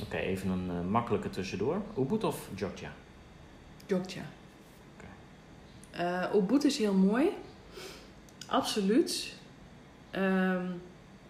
Oké, 0.03 0.17
even 0.17 0.49
een 0.49 0.69
eh, 0.69 0.89
makkelijke 0.89 1.29
tussendoor. 1.29 1.81
Ubud 1.99 2.23
of 2.23 2.49
Jogja? 2.55 2.91
Jogja. 3.85 4.21
Oké. 4.97 5.05
Eh, 6.03 6.35
Ubud 6.35 6.63
is 6.63 6.77
heel 6.77 6.93
mooi. 6.93 7.29
Absoluut. 8.47 9.33
Ehm, 10.11 10.65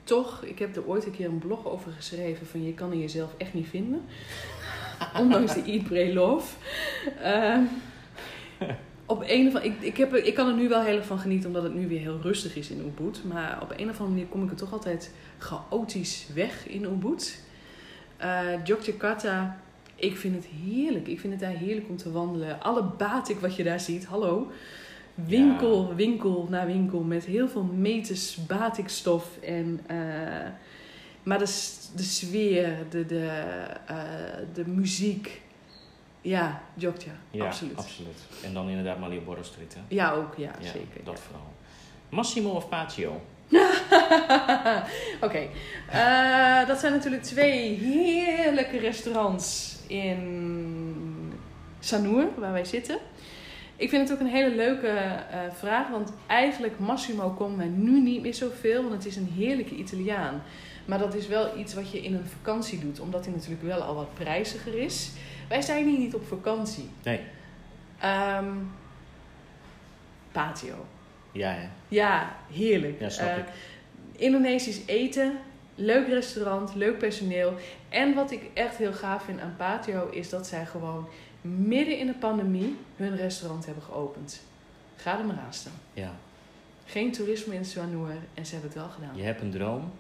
toch, 0.04 0.44
ik 0.44 0.60
heb 0.60 0.76
er 0.76 0.88
ooit 0.88 1.06
een 1.06 1.12
keer 1.12 1.28
een 1.28 1.40
blog 1.40 1.66
over 1.66 1.92
geschreven 1.92 2.48
van 2.48 2.66
je 2.66 2.74
kan 2.74 2.92
er 2.92 2.98
jezelf 2.98 3.34
echt 3.38 3.54
niet 3.54 3.68
vinden. 3.68 4.02
Ondanks 5.20 5.54
de 5.54 5.64
Eat, 5.64 5.84
Pray, 5.84 6.14
Love. 6.14 6.56
Ehm, 7.22 7.64
op 9.06 9.24
een 9.28 9.48
of 9.48 9.64
ik, 9.64 9.74
ik, 9.80 9.98
heb 9.98 10.16
ik 10.16 10.34
kan 10.34 10.48
er 10.48 10.54
nu 10.54 10.70
wel 10.70 10.82
heel 10.82 10.96
erg 10.96 11.06
van 11.06 11.20
genieten 11.20 11.48
omdat 11.48 11.64
het 11.64 11.74
nu 11.74 11.88
weer 11.88 12.00
heel 12.00 12.20
rustig 12.22 12.56
is 12.56 12.70
in 12.70 12.86
Ubud. 12.86 13.24
Maar 13.24 13.62
op 13.62 13.70
een 13.70 13.90
of 13.90 14.00
andere 14.00 14.10
manier 14.10 14.26
kom 14.26 14.44
ik 14.44 14.50
er 14.50 14.56
toch 14.56 14.74
altijd 14.74 15.12
chaotisch 15.38 16.28
weg 16.34 16.68
in 16.68 16.84
Ubud. 16.84 17.40
Eh 18.18 18.66
Yogyakarta, 18.66 19.60
ik 19.96 20.18
vind 20.18 20.36
het 20.36 20.46
heerlijk. 20.66 21.08
Ik 21.08 21.20
vind 21.20 21.34
het 21.34 21.42
daar 21.42 21.58
heerlijk 21.58 21.90
om 21.90 21.98
te 21.98 22.12
wandelen. 22.12 22.62
Alle 22.62 22.84
batik 22.84 23.40
wat 23.40 23.56
je 23.56 23.64
daar 23.64 23.80
ziet, 23.80 24.06
hallo. 24.06 24.52
Winkel, 25.16 25.96
winkel 25.96 26.48
na 26.50 26.66
winkel 26.66 27.00
met 27.00 27.26
heel 27.26 27.48
veel 27.50 27.64
meters 27.64 28.36
batikstof. 28.48 29.38
En, 29.42 29.80
eh, 29.88 29.98
maar 31.24 31.38
de, 31.40 31.46
de 31.96 32.04
sfeer, 32.04 32.78
de, 32.90 33.06
de, 33.06 33.26
eh, 33.88 33.96
de 34.54 34.68
muziek. 34.68 35.42
Ja, 36.22 36.62
Jogja, 36.74 37.12
Ja, 37.32 37.46
absoluut. 37.46 37.78
absoluut. 37.78 38.18
En 38.44 38.54
dan 38.54 38.70
inderdaad 38.70 39.00
Malioboro 39.00 39.44
Street, 39.44 39.74
hè? 39.74 39.80
Ja, 39.88 40.12
ook, 40.14 40.34
ja, 40.38 40.52
Ja, 40.60 40.66
zeker. 40.68 41.04
dat 41.04 41.20
vooral. 41.20 41.54
Massimo 42.10 42.50
of 42.50 42.70
Patio? 42.70 43.22
Oké, 45.22 45.48
eh, 45.90 46.68
dat 46.68 46.80
zijn 46.80 46.92
natuurlijk 46.94 47.24
twee 47.24 47.74
heerlijke 47.78 48.78
restaurants 48.78 49.76
in 49.88 51.34
Sanur, 51.80 52.28
waar 52.38 52.52
wij 52.52 52.66
zitten. 52.66 52.98
Ik 53.84 53.90
vind 53.90 54.10
het 54.10 54.18
ook 54.18 54.26
een 54.26 54.34
hele 54.34 54.56
leuke 54.56 54.88
eh, 54.88 55.40
vraag, 55.54 55.90
want 55.90 56.14
eigenlijk 56.28 56.80
Massimo 56.80 57.30
komen 57.30 57.58
wij 57.58 57.68
nu 57.68 58.02
niet 58.02 58.22
meer 58.22 58.34
zoveel, 58.34 58.82
want 58.82 58.94
het 58.94 59.06
is 59.06 59.16
een 59.16 59.30
heerlijke 59.36 59.76
Italiaan. 59.76 60.42
Maar 60.86 61.00
dat 61.00 61.14
is 61.16 61.28
wel 61.28 61.58
iets 61.58 61.74
wat 61.74 61.92
je 61.92 62.02
in 62.02 62.14
een 62.14 62.26
vakantie 62.26 62.80
doet, 62.80 63.00
omdat 63.00 63.26
hij 63.26 63.34
natuurlijk 63.34 63.62
wel 63.62 63.82
al 63.82 63.96
wat 63.96 64.14
prijziger 64.14 64.76
is. 64.80 65.12
Wij 65.50 65.62
zijn 65.62 65.88
hier 65.88 65.98
niet 66.00 66.14
op 66.14 66.28
vakantie. 66.28 66.90
Nee. 67.04 67.20
Ehm, 68.00 68.52
patio. 70.32 70.86
Ja, 71.32 71.50
hè? 71.52 71.68
Ja, 71.88 72.36
heerlijk. 72.52 73.00
Ja, 73.00 73.10
snap 73.10 73.28
Eh, 73.30 73.38
ik. 73.38 73.46
Indonesisch 74.12 74.82
eten, 74.86 75.38
leuk 75.76 76.08
restaurant, 76.08 76.76
leuk 76.76 76.98
personeel. 76.98 77.54
En 77.90 78.14
wat 78.14 78.32
ik 78.32 78.42
echt 78.54 78.76
heel 78.78 78.94
gaaf 78.94 79.24
vind 79.24 79.40
aan 79.40 79.56
Patio 79.58 80.10
is 80.10 80.30
dat 80.30 80.48
zij 80.48 80.66
gewoon 80.66 81.08
midden 81.44 81.98
in 82.00 82.08
de 82.08 82.14
pandemie 82.14 82.76
hun 82.96 83.16
restaurant 83.16 83.66
hebben 83.66 83.84
geopend. 83.84 84.42
Ga 84.96 85.20
er 85.20 85.26
maar 85.26 85.40
aan 85.46 85.54
staan. 85.54 85.74
Ja. 85.94 86.12
Geen 86.86 87.12
toerisme 87.12 87.56
in 87.56 87.66
Suanur 87.66 88.10
en 88.34 88.46
ze 88.46 88.52
hebben 88.54 88.70
het 88.72 88.80
wel 88.80 88.90
gedaan. 88.90 89.16
Je 89.16 89.24
hebt 89.24 89.42
een 89.42 89.52
droom. 89.52 89.92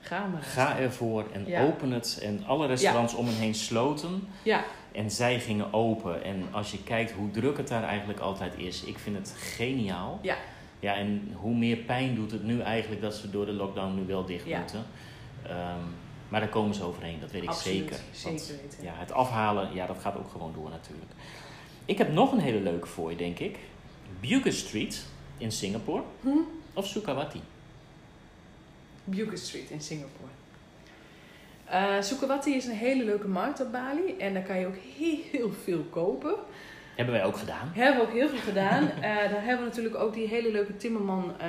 Ga 0.00 0.22
er 0.22 0.28
maar 0.28 0.42
Ga 0.42 0.78
ervoor 0.78 1.24
en 1.32 1.46
Ja. 1.46 1.62
open 1.64 1.90
het. 1.90 2.18
En 2.22 2.44
alle 2.46 2.66
restaurants 2.66 3.14
om 3.14 3.26
hen 3.26 3.34
heen 3.34 3.54
sloten. 3.54 4.28
Ja, 4.42 4.64
En 4.92 5.10
zij 5.10 5.40
gingen 5.40 5.72
open. 5.72 6.24
En 6.24 6.42
als 6.50 6.70
je 6.70 6.82
kijkt 6.82 7.10
hoe 7.10 7.30
druk 7.30 7.56
het 7.56 7.68
daar 7.68 7.82
eigenlijk 7.84 8.20
altijd 8.20 8.52
is. 8.56 8.84
Ik 8.84 8.98
vind 8.98 9.16
het 9.16 9.34
geniaal. 9.38 10.18
Ja. 10.22 10.36
Ja, 10.80 10.94
en 10.94 11.32
hoe 11.34 11.54
meer 11.54 11.76
pijn 11.76 12.14
doet 12.14 12.30
het 12.30 12.42
nu 12.44 12.60
eigenlijk 12.60 13.02
dat 13.02 13.14
ze 13.14 13.30
door 13.30 13.46
de 13.46 13.52
lockdown 13.52 13.94
nu 13.94 14.06
wel 14.06 14.24
dicht 14.24 14.46
Ja. 14.46 14.58
moeten. 14.58 14.84
Ehm, 15.46 15.78
maar 16.30 16.40
daar 16.40 16.48
komen 16.48 16.74
ze 16.74 16.84
overheen, 16.84 17.20
dat 17.20 17.30
weet 17.30 17.42
ik 17.42 17.48
absoluut. 17.48 17.76
zeker. 17.76 17.96
Want, 18.24 18.40
Zeker 18.40 18.62
weten. 18.62 18.84
ja, 18.84 18.92
het 18.94 19.12
afhalen, 19.12 19.74
ja, 19.74 19.86
dat 19.86 19.96
gaat 20.00 20.16
ook 20.16 20.30
gewoon 20.30 20.52
door 20.54 20.70
natuurlijk. 20.70 21.10
Ik 21.84 21.98
heb 21.98 22.12
nog 22.12 22.32
een 22.32 22.40
hele 22.40 22.60
leuke 22.60 22.86
voor 22.86 23.10
je, 23.10 23.16
denk 23.16 23.38
ik. 23.38 23.58
Bukit 24.20 24.54
Street 24.54 25.04
in 25.38 25.52
Singapore 25.52 26.02
Hm? 26.20 26.28
of 26.74 26.86
Sukawati. 26.86 27.40
Bukit 29.04 29.38
Street 29.38 29.70
in 29.70 29.80
Singapore. 29.80 30.28
Eh 31.64 32.00
Sukawati 32.00 32.54
is 32.54 32.64
een 32.66 32.76
hele 32.76 33.04
leuke 33.04 33.28
markt 33.28 33.60
op 33.60 33.72
Bali. 33.72 34.16
En 34.18 34.34
daar 34.34 34.42
kan 34.42 34.58
je 34.58 34.66
ook 34.66 34.76
heel 34.98 35.52
veel 35.64 35.82
kopen. 35.90 36.34
Hebben 36.96 37.14
wij 37.14 37.24
ook 37.24 37.36
gedaan. 37.36 37.70
Hebben 37.74 38.00
we 38.00 38.06
ook 38.08 38.14
heel 38.14 38.28
veel 38.28 38.38
gedaan. 38.38 38.90
Eh, 39.00 39.02
daar 39.02 39.44
hebben 39.44 39.58
we 39.58 39.64
natuurlijk 39.68 39.94
ook 39.96 40.14
die 40.14 40.26
hele 40.28 40.50
leuke 40.50 40.76
timmerman 40.76 41.32
eh, 41.40 41.48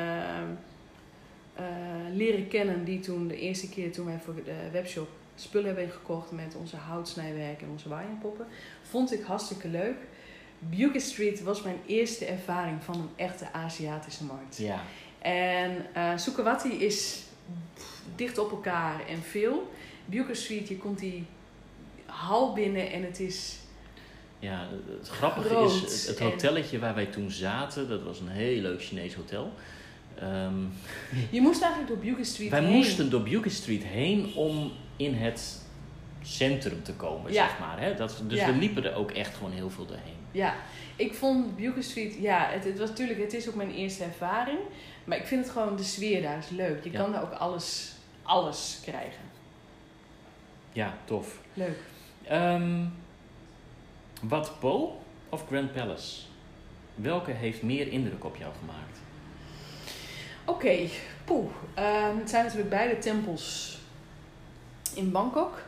leren 2.13 2.47
kennen. 2.47 2.83
Die 2.83 2.99
toen 2.99 3.27
de 3.27 3.37
eerste 3.39 3.69
keer 3.69 3.91
toen 3.91 4.05
wij 4.05 4.19
voor 4.23 4.35
de 4.45 4.69
webshop 4.71 5.09
spullen 5.35 5.67
hebben 5.67 5.89
gekocht 5.91 6.31
met 6.31 6.55
onze 6.59 6.75
houtsnijwerk 6.75 7.61
en 7.61 7.69
onze 7.71 7.89
waaienpoppen. 7.89 8.45
Vond 8.89 9.13
ik 9.13 9.23
hartstikke 9.23 9.67
leuk. 9.67 9.95
Bucket 10.59 11.01
Street 11.01 11.43
was 11.43 11.61
mijn 11.63 11.79
eerste 11.85 12.25
ervaring 12.25 12.83
van 12.83 12.95
een 12.95 13.09
echte 13.15 13.53
Aziatische 13.53 14.23
markt. 14.23 14.57
Ja. 14.57 14.81
En 15.19 15.85
eh 15.93 16.17
Sukawati 16.17 16.69
is 16.69 17.21
dicht 18.15 18.37
op 18.37 18.51
elkaar 18.51 19.07
en 19.07 19.21
veel. 19.21 19.71
Bucket 20.05 20.37
Street, 20.37 20.67
je 20.67 20.77
komt 20.77 20.99
die 20.99 21.25
hal 22.05 22.53
binnen 22.53 22.91
en 22.91 23.03
het 23.03 23.19
is... 23.19 23.55
Ja, 24.39 24.67
het 24.99 25.07
grappige 25.09 25.55
is, 25.63 26.07
het- 26.07 26.17
en- 26.17 26.25
hotelletje 26.25 26.79
waar 26.79 26.95
wij 26.95 27.05
toen 27.05 27.31
zaten, 27.31 27.89
dat 27.89 28.03
was 28.03 28.19
een 28.19 28.27
heel 28.27 28.61
leuk 28.61 28.81
Chinees 28.81 29.13
hotel. 29.13 29.51
Ehm, 30.21 30.55
Je 31.29 31.41
moest 31.41 31.61
eigenlijk 31.61 31.91
door 31.93 32.03
Bucket 32.11 32.27
Street 32.27 32.49
wij 32.49 32.61
heen. 32.63 32.71
moesten 32.75 33.09
door 33.09 33.21
Bucket 33.23 33.51
Street 33.53 33.83
heen 33.83 34.33
om 34.35 34.71
in 34.95 35.13
het 35.13 35.61
centrum 36.21 36.83
te 36.83 36.93
komen, 36.93 37.33
Ja. 37.33 37.47
zeg 37.47 37.59
maar. 37.59 37.79
Hè? 37.81 37.95
Dat, 37.95 38.21
dus 38.27 38.39
Ja. 38.39 38.45
we 38.45 38.51
liepen 38.59 38.83
er 38.83 38.95
ook 38.95 39.11
echt 39.11 39.35
gewoon 39.35 39.51
heel 39.51 39.69
veel 39.69 39.85
doorheen. 39.85 40.19
Ja, 40.31 40.55
ik 40.95 41.13
vond 41.13 41.55
Bucket 41.55 41.83
Street, 41.85 42.15
ja, 42.19 42.47
het, 42.49 42.63
het 42.63 42.79
was 42.79 42.89
natuurlijk, 42.89 43.19
het 43.19 43.33
is 43.33 43.47
ook 43.49 43.55
mijn 43.55 43.71
eerste 43.71 44.03
ervaring. 44.03 44.59
Maar 45.03 45.17
ik 45.17 45.25
vind 45.27 45.43
het 45.43 45.53
gewoon, 45.53 45.75
de 45.75 45.83
sfeer 45.83 46.21
daar 46.21 46.37
is 46.37 46.49
leuk. 46.49 46.83
Je 46.83 46.91
Ja. 46.91 46.99
kan 47.01 47.11
daar 47.11 47.21
ook 47.21 47.31
alles, 47.33 47.91
alles 48.23 48.79
krijgen. 48.83 49.21
Ja, 50.73 50.97
tof. 51.05 51.39
Leuk. 51.53 51.79
Ehm 52.23 52.85
Wat 54.21 54.59
Po 54.59 55.01
of 55.29 55.45
Grand 55.47 55.73
Palace? 55.73 56.21
Welke 56.95 57.31
heeft 57.31 57.61
meer 57.61 57.87
indruk 57.87 58.25
op 58.25 58.35
jou 58.35 58.51
gemaakt? 58.59 58.90
Oké, 60.45 60.77
poeh. 61.25 61.45
Ehm, 61.73 62.17
het 62.17 62.29
zijn 62.29 62.43
natuurlijk 62.43 62.69
beide 62.69 62.97
tempels 62.97 63.77
in 64.93 65.11
Bangkok. 65.11 65.61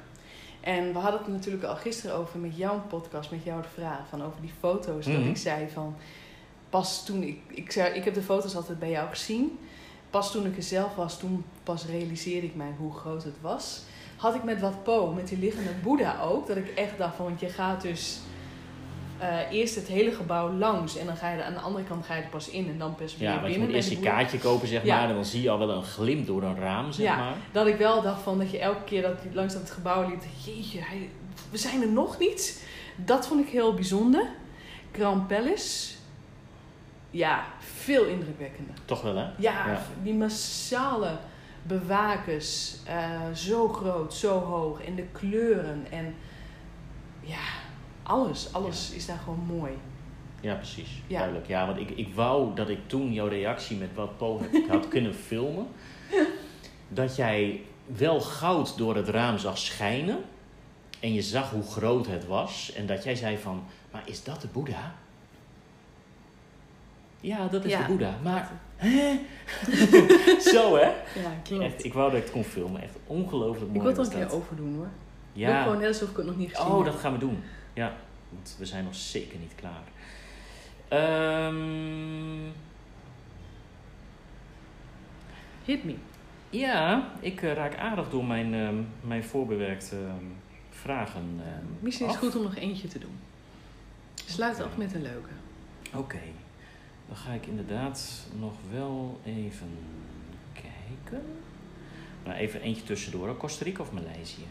En 0.62 0.94
we 0.94 1.00
hadden 1.00 1.20
het 1.22 1.30
natuurlijk 1.30 1.64
al 1.64 1.76
gisteren 1.76 2.16
over 2.16 2.40
met 2.40 2.58
jouw 2.58 2.82
podcast, 2.90 3.32
met 3.32 3.44
jouw 3.44 3.62
vraag, 3.74 4.00
van 4.10 4.24
over 4.24 4.42
die 4.42 4.54
foto's. 4.60 5.06
Dat 5.06 5.14
Mhm. 5.20 5.30
ik 5.30 5.38
zei 5.38 5.70
van, 5.74 5.96
pas 6.70 7.06
toen 7.06 7.24
ik, 7.24 7.40
ik, 7.48 7.72
zei, 7.72 7.94
ik 7.94 8.04
heb 8.04 8.14
de 8.14 8.22
foto's 8.22 8.56
altijd 8.56 8.80
bij 8.80 8.90
jou 8.90 9.10
gezien. 9.10 9.60
Pas 10.10 10.32
toen 10.32 10.46
ik 10.46 10.58
er 10.58 10.64
zelf 10.64 10.96
was, 10.96 11.20
toen 11.20 11.46
pas 11.64 11.86
realiseerde 11.86 12.48
ik 12.48 12.56
mij 12.56 12.74
hoe 12.78 12.94
groot 12.94 13.24
het 13.24 13.42
was. 13.42 13.82
Had 14.18 14.36
ik 14.36 14.44
met 14.44 14.62
wat 14.62 14.84
Po, 14.84 15.12
met 15.12 15.28
die 15.28 15.38
liggende 15.38 15.72
Boeddha 15.84 16.22
ook, 16.22 16.48
dat 16.48 16.58
ik 16.58 16.68
echt 16.70 16.98
dacht 16.98 17.16
van, 17.16 17.26
want 17.26 17.40
je 17.40 17.50
gaat 17.50 17.82
dus 17.82 18.20
eh, 19.30 19.52
eerst 19.58 19.76
het 19.76 19.88
hele 19.88 20.12
gebouw 20.12 20.52
langs 20.52 20.98
en 20.98 21.06
dan 21.06 21.16
ga 21.18 21.30
je 21.32 21.38
er 21.38 21.44
aan 21.44 21.54
de 21.54 21.60
andere 21.60 21.86
kant 21.86 22.06
ga 22.06 22.16
je 22.16 22.22
er 22.22 22.30
pas 22.30 22.50
in 22.50 22.68
en 22.70 22.78
dan 22.78 22.96
pas 22.96 23.18
weer 23.18 23.28
Ja, 23.30 23.34
want 23.34 23.42
je 23.46 23.50
binnen. 23.50 23.68
moet 23.68 23.76
eerst 23.78 23.90
je 23.90 24.00
kaartje 24.00 24.38
kopen, 24.38 24.68
zeg 24.68 24.84
Ja. 24.84 24.96
maar. 25.00 25.10
En 25.10 25.16
dan 25.16 25.26
zie 25.26 25.42
je 25.42 25.50
al 25.50 25.58
wel 25.60 25.70
een 25.70 25.84
glimp 25.84 26.28
door 26.28 26.44
een 26.44 26.60
raam, 26.60 26.92
zeg 26.92 27.06
Ja. 27.06 27.16
maar. 27.18 27.34
Dat 27.52 27.68
ik 27.68 27.78
wel 27.78 28.02
dacht 28.02 28.22
van 28.22 28.38
dat 28.38 28.52
je 28.52 28.60
elke 28.60 28.84
keer 28.84 29.02
dat 29.02 29.20
je 29.24 29.30
langs 29.36 29.54
dat 29.54 29.72
gebouw 29.72 30.10
liep, 30.10 30.22
jeetje, 30.46 30.80
hij, 30.82 31.10
we 31.50 31.58
zijn 31.58 31.82
er 31.82 31.92
nog 31.92 32.20
niet. 32.20 32.68
Dat 32.96 33.28
vond 33.28 33.40
ik 33.48 33.52
heel 33.52 33.74
bijzonder. 33.74 34.26
Grand 34.92 35.28
Palace, 35.28 35.94
ja, 37.12 37.44
veel 37.60 38.06
indrukwekkender. 38.06 38.76
Toch 38.86 39.02
wel, 39.02 39.16
hè? 39.16 39.24
Ja, 39.24 39.68
Ja. 39.68 39.82
die 40.04 40.14
massale 40.14 41.18
bewakers, 41.64 42.76
eh, 42.86 43.22
zo 43.34 43.68
groot, 43.68 44.14
zo 44.14 44.40
hoog. 44.40 44.84
En 44.84 44.96
de 44.96 45.04
kleuren 45.12 45.86
en 45.92 46.16
ja, 47.22 47.38
alles, 48.04 48.54
alles 48.54 48.92
is 48.92 49.06
daar 49.06 49.18
gewoon 49.24 49.44
mooi. 49.58 49.72
Ja, 50.42 50.56
precies. 50.56 51.02
Ja. 51.08 51.18
Duidelijk. 51.18 51.48
Ja, 51.48 51.66
want 51.66 51.80
ik, 51.80 51.90
ik 51.90 52.16
wou 52.16 52.56
dat 52.56 52.70
ik 52.70 52.80
toen 52.88 53.14
jouw 53.14 53.28
reactie 53.28 53.78
met 53.78 53.90
wat 53.94 54.10
heb- 54.52 54.68
had 54.76 54.88
kunnen 54.88 55.14
filmen. 55.16 55.68
Dat 56.90 57.16
jij 57.16 57.62
wel 57.86 58.22
goud 58.22 58.78
door 58.78 58.96
het 58.96 59.08
raam 59.10 59.38
zag 59.38 59.58
schijnen. 59.58 60.18
En 61.00 61.14
je 61.14 61.22
zag 61.22 61.50
hoe 61.52 61.64
groot 61.64 62.08
het 62.08 62.26
was. 62.28 62.74
En 62.76 62.86
dat 62.86 63.04
jij 63.04 63.16
zei 63.16 63.38
van, 63.38 63.64
maar 63.92 64.02
is 64.06 64.24
dat 64.24 64.42
de 64.42 64.48
Boeddha? 64.48 64.96
Ja, 67.22 67.48
dat 67.48 67.66
is 67.66 67.72
Ja. 67.72 67.82
de 67.82 67.88
Boeddha. 67.88 68.18
Maar, 68.24 68.52
hè? 68.76 69.20
Zo 70.54 70.76
hè? 70.76 70.86
Ja, 71.22 71.32
klopt. 71.44 71.64
Echt, 71.64 71.84
ik 71.86 71.94
wou 71.94 72.10
dat 72.10 72.18
ik 72.18 72.24
het 72.24 72.34
kon 72.34 72.44
filmen. 72.44 72.82
Echt 72.82 72.96
ongelooflijk 73.08 73.74
mooi 73.74 73.90
ik 73.90 73.96
wil 73.96 74.04
het 74.04 74.14
er 74.14 74.22
een 74.22 74.28
keer 74.28 74.36
overdoen 74.38 74.76
hoor. 74.76 74.86
Ik 75.34 75.46
wil 75.46 75.48
Ja. 75.50 75.64
gewoon 75.64 75.78
net 75.78 75.88
alsof 75.88 76.10
ik 76.10 76.18
het 76.18 76.26
nog 76.26 76.38
niet 76.38 76.56
gezien 76.56 76.72
Oh, 76.72 76.86
dat 76.86 76.96
gaan 76.96 77.12
we 77.14 77.18
doen. 77.20 77.44
Ja, 77.74 77.96
want 78.30 78.56
we 78.60 78.66
zijn 78.66 78.84
nog 78.84 78.96
zeker 78.96 79.40
niet 79.40 79.56
klaar. 79.56 79.84
Ehm, 80.88 82.50
Hit 85.66 85.84
me. 85.84 85.96
ja, 86.50 87.12
ik 87.20 87.42
eh, 87.42 87.54
raak 87.54 87.76
aardig 87.78 88.10
door 88.10 88.26
mijn, 88.26 88.54
ehm, 88.54 88.76
mijn 89.02 89.24
voorbewerkte 89.24 89.96
ehm, 89.96 90.26
vragen. 90.70 91.42
Misschien 91.80 92.06
is 92.08 92.12
het 92.12 92.22
goed 92.24 92.36
om 92.36 92.44
nog 92.44 92.56
eentje 92.56 92.88
te 92.88 93.00
doen. 93.00 93.20
Sluit 94.26 94.62
af 94.62 94.78
met 94.78 94.94
een 94.94 95.02
leuke. 95.02 95.30
Oké, 95.94 96.20
dan 97.08 97.16
ga 97.18 97.32
ik 97.32 97.46
inderdaad 97.46 98.28
nog 98.40 98.54
wel 98.72 99.20
even 99.26 99.78
kijken. 100.54 101.26
Nou, 102.26 102.38
even 102.38 102.62
eentje 102.62 102.84
tussendoor. 102.84 103.38
Costa 103.38 103.64
Rica 103.64 103.82
of 103.82 103.92
Maleisië? 103.92 104.46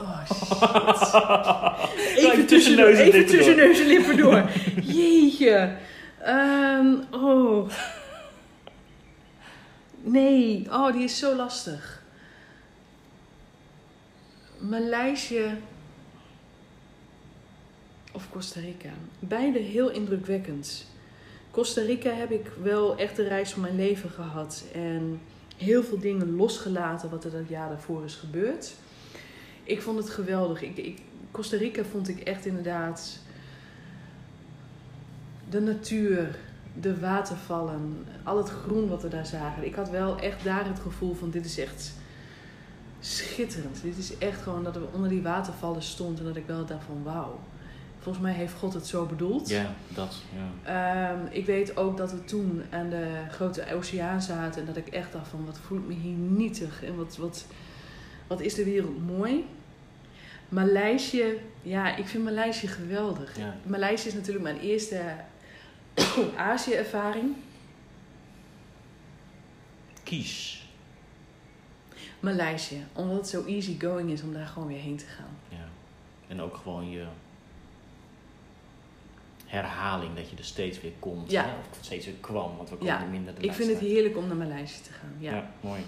Oh 0.00 0.24
shit. 2.14 2.24
Even 2.24 2.46
tussen 2.46 2.76
neus 2.76 2.98
en 2.98 3.04
even 3.04 3.18
lippen 3.18 3.36
tussen 3.36 3.56
door. 3.56 3.66
neus 3.66 3.80
en 3.80 3.86
lippen 3.86 4.16
door. 4.22 4.50
Jeetje. 4.82 5.76
Ehm, 6.22 6.94
oh. 7.10 7.70
Nee. 10.02 10.66
Oh, 10.70 10.92
die 10.92 11.02
is 11.02 11.18
zo 11.18 11.34
lastig. 11.34 12.02
Maleisië 14.58 15.58
of 18.12 18.28
Costa 18.30 18.60
Rica. 18.60 18.90
Beide 19.18 19.58
heel 19.58 19.90
indrukwekkend. 19.90 20.86
Costa 21.50 21.80
Rica 21.80 22.10
heb 22.10 22.30
ik 22.30 22.46
wel 22.62 22.96
echt 22.96 23.16
de 23.16 23.28
reis 23.28 23.50
van 23.52 23.62
mijn 23.62 23.76
leven 23.76 24.10
gehad. 24.10 24.64
En 24.74 25.20
heel 25.56 25.82
veel 25.82 25.98
dingen 25.98 26.36
losgelaten 26.36 27.10
wat 27.10 27.24
er 27.24 27.30
dat 27.30 27.48
jaar 27.48 27.68
daarvoor 27.68 28.04
is 28.04 28.14
gebeurd. 28.14 28.72
Ik 29.66 29.82
vond 29.82 29.98
het 29.98 30.10
geweldig. 30.10 30.62
Ik, 30.62 30.76
ik, 30.76 30.98
Costa 31.30 31.56
Rica 31.56 31.82
vond 31.84 32.08
ik 32.08 32.20
echt 32.20 32.46
inderdaad 32.46 33.18
de 35.50 35.60
natuur, 35.60 36.38
de 36.80 37.00
watervallen, 37.00 38.06
al 38.22 38.36
het 38.36 38.48
groen 38.48 38.88
wat 38.88 39.02
we 39.02 39.08
daar 39.08 39.26
zagen. 39.26 39.66
Ik 39.66 39.74
had 39.74 39.90
wel 39.90 40.18
echt 40.18 40.44
daar 40.44 40.66
het 40.66 40.78
gevoel 40.78 41.14
van 41.14 41.30
dit 41.30 41.44
is 41.44 41.58
echt 41.58 41.92
schitterend. 43.00 43.82
Dit 43.82 43.98
is 43.98 44.18
echt 44.18 44.42
gewoon 44.42 44.64
dat 44.64 44.74
we 44.74 44.86
onder 44.92 45.08
die 45.08 45.22
watervallen 45.22 45.82
stond 45.82 46.18
en 46.18 46.24
dat 46.24 46.36
ik 46.36 46.46
wel 46.46 46.66
dacht 46.66 46.84
van 46.84 47.02
wauw. 47.02 47.38
Volgens 47.98 48.24
mij 48.24 48.34
heeft 48.34 48.54
God 48.54 48.74
het 48.74 48.86
zo 48.86 49.06
bedoeld. 49.06 49.48
Ja, 49.48 49.74
dat. 49.88 50.16
Ja. 50.34 51.12
Ehm, 51.12 51.26
ik 51.30 51.46
weet 51.46 51.76
ook 51.76 51.96
dat 51.96 52.12
we 52.12 52.24
toen 52.24 52.62
aan 52.70 52.88
de 52.88 53.08
grote 53.30 53.74
oceaan 53.74 54.22
zaten 54.22 54.60
en 54.60 54.66
dat 54.66 54.76
ik 54.76 54.86
echt 54.86 55.12
dacht 55.12 55.28
van 55.28 55.44
wat 55.46 55.58
voel 55.58 55.78
ik 55.78 55.86
me 55.86 55.94
hier 55.94 56.16
nietig 56.16 56.84
en 56.84 56.96
wat, 56.96 57.16
wat, 57.16 57.46
wat 58.26 58.40
is 58.40 58.54
de 58.54 58.64
wereld 58.64 59.06
mooi. 59.06 59.44
Maleisië, 60.48 61.40
ja, 61.62 61.96
ik 61.96 62.06
vind 62.06 62.24
Maleisië 62.24 62.66
geweldig. 62.66 63.38
Ja. 63.38 63.56
Maleisië 63.62 64.08
is 64.08 64.14
natuurlijk 64.14 64.44
mijn 64.44 64.60
eerste 64.60 65.14
Azië-ervaring. 66.36 67.34
Kies. 70.02 70.64
Maleisië, 72.20 72.84
omdat 72.92 73.16
het 73.16 73.28
zo 73.28 73.44
easy 73.44 73.80
going 73.80 74.10
is 74.10 74.22
om 74.22 74.32
daar 74.32 74.46
gewoon 74.46 74.68
weer 74.68 74.80
heen 74.80 74.96
te 74.96 75.06
gaan. 75.06 75.38
Ja. 75.48 75.68
En 76.28 76.40
ook 76.40 76.56
gewoon 76.56 76.90
je 76.90 77.04
herhaling, 79.46 80.14
dat 80.16 80.30
je 80.30 80.36
er 80.36 80.44
steeds 80.44 80.80
weer 80.80 80.92
komt. 80.98 81.30
Ja. 81.30 81.44
hè? 81.44 81.50
Of 81.70 81.78
steeds 81.80 82.06
weer 82.06 82.14
kwam, 82.20 82.56
want 82.56 82.70
we 82.70 82.76
komen 82.76 82.94
Ja, 82.94 83.02
er 83.02 83.08
minder 83.08 83.34
de 83.34 83.40
Ik 83.40 83.52
vind 83.52 83.68
het 83.68 83.78
heerlijk 83.78 84.16
om 84.16 84.26
naar 84.26 84.36
Maleisië 84.36 84.82
te 84.82 84.92
gaan. 84.92 85.14
Ja, 85.18 85.50
mooi. 85.60 85.80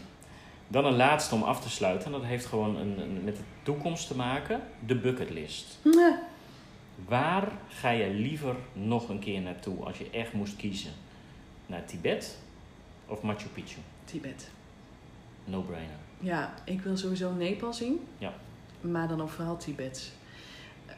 Dan 0.69 0.85
een 0.85 0.97
laatste 0.97 1.35
om 1.35 1.43
af 1.43 1.61
te 1.61 1.71
sluiten. 1.71 2.07
En 2.07 2.13
dat 2.13 2.25
heeft 2.29 2.47
gewoon 2.47 2.77
een, 2.77 2.99
een- 3.01 3.25
met 3.25 3.37
de 3.37 3.43
toekomst 3.63 4.07
te 4.07 4.17
maken. 4.17 4.61
De 4.87 4.95
bucketlist. 4.99 5.79
Waar 7.09 7.49
ga 7.69 7.91
je 7.91 8.11
liever 8.11 8.55
nog 8.73 9.09
een 9.09 9.19
keer 9.19 9.41
naartoe 9.41 9.85
als 9.85 9.99
je 9.99 10.11
echt 10.11 10.33
moest 10.33 10.57
kiezen? 10.57 10.91
Naar 11.67 11.85
Tibet 11.85 12.39
of 13.07 13.23
Machu 13.23 13.49
Picchu? 13.49 13.79
Tibet. 14.05 14.51
No-brainer. 15.45 15.97
Ja, 16.21 16.55
ik 16.65 16.81
wil 16.81 16.97
sowieso 16.97 17.33
Nepal 17.33 17.73
zien. 17.73 18.07
Ja. 18.19 18.33
Maar 18.81 19.09
dan 19.09 19.23
ook 19.23 19.29
vooral 19.31 19.57
Tibet. 19.57 20.13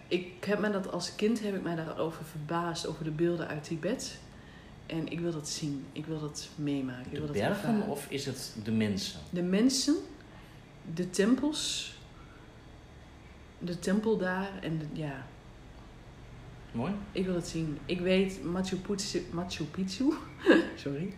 Ik 0.09 0.45
heb 0.45 0.59
me 0.59 0.71
dat 0.71 0.93
als 0.93 1.15
kind 1.15 1.43
heb 1.43 1.55
ik 1.55 1.63
mij 1.63 1.75
daarover 1.77 2.25
verbaasd 2.25 2.87
over 2.87 3.05
de 3.05 3.11
beelden 3.11 3.49
uit 3.49 3.65
Tibet. 3.65 4.19
En 4.91 5.09
ik 5.13 5.21
wil 5.21 5.33
dat 5.33 5.49
zien. 5.49 5.85
Ik 5.93 6.07
wil 6.07 6.21
dat 6.21 6.49
meemaken. 6.55 7.05
Ik 7.05 7.11
De 7.11 7.17
wil 7.19 7.27
dat 7.27 7.37
bergen 7.37 7.69
ervaren. 7.69 7.87
of 7.93 8.07
is 8.09 8.27
het 8.27 8.55
de 8.65 8.71
mensen? 8.73 9.21
De 9.31 9.43
mensen, 9.43 9.95
de 10.95 11.11
tempels, 11.11 11.95
de 13.59 13.79
tempel 13.79 14.17
daar 14.19 14.51
en 14.63 14.79
de- 14.79 15.01
ja, 15.01 15.27
Mooi. 16.73 16.93
ik 17.13 17.25
wil 17.27 17.35
het 17.35 17.47
zien. 17.49 17.79
Ik 17.87 18.01
weet 18.01 18.45
Machu 18.45 18.77
Picchu, 18.77 19.23
Machu 19.33 19.65
Picchu, 19.65 20.13
sorry. 20.85 21.13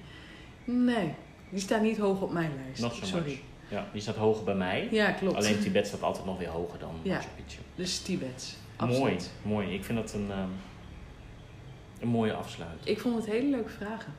Nee, 0.65 1.15
die 1.51 1.61
staat 1.61 1.83
niet 1.83 1.99
hoog 1.99 2.21
op 2.21 2.33
mijn 2.33 2.51
lijst. 2.65 3.07
Sorry. 3.07 3.29
much. 3.29 3.39
Ja, 3.69 3.89
die 3.93 4.01
staat 4.03 4.17
hoger 4.17 4.45
bij 4.45 4.55
mij. 4.55 4.89
Ja, 4.91 5.11
klopt. 5.11 5.37
Alleen 5.37 5.61
Tibet 5.61 5.87
staat 5.87 6.03
altijd 6.03 6.25
nog 6.27 6.39
weer 6.39 6.49
hoger 6.49 6.79
dan 6.79 6.95
Ja. 7.03 7.15
Machu 7.15 7.29
Picchu. 7.37 7.61
Dus 7.75 7.99
Tibet. 7.99 8.57
Mooi, 8.79 8.93
Absoluut. 8.93 9.31
mooi. 9.43 9.75
Ik 9.75 9.85
vind 9.85 9.99
dat 9.99 10.13
een, 10.13 10.31
ehm, 10.31 10.49
een 12.03 12.09
mooie 12.09 12.33
afsluiting. 12.33 12.85
Ik 12.85 13.01
vond 13.01 13.17
het 13.17 13.27
hele 13.27 13.49
leuke 13.49 13.71
vragen. 13.71 14.13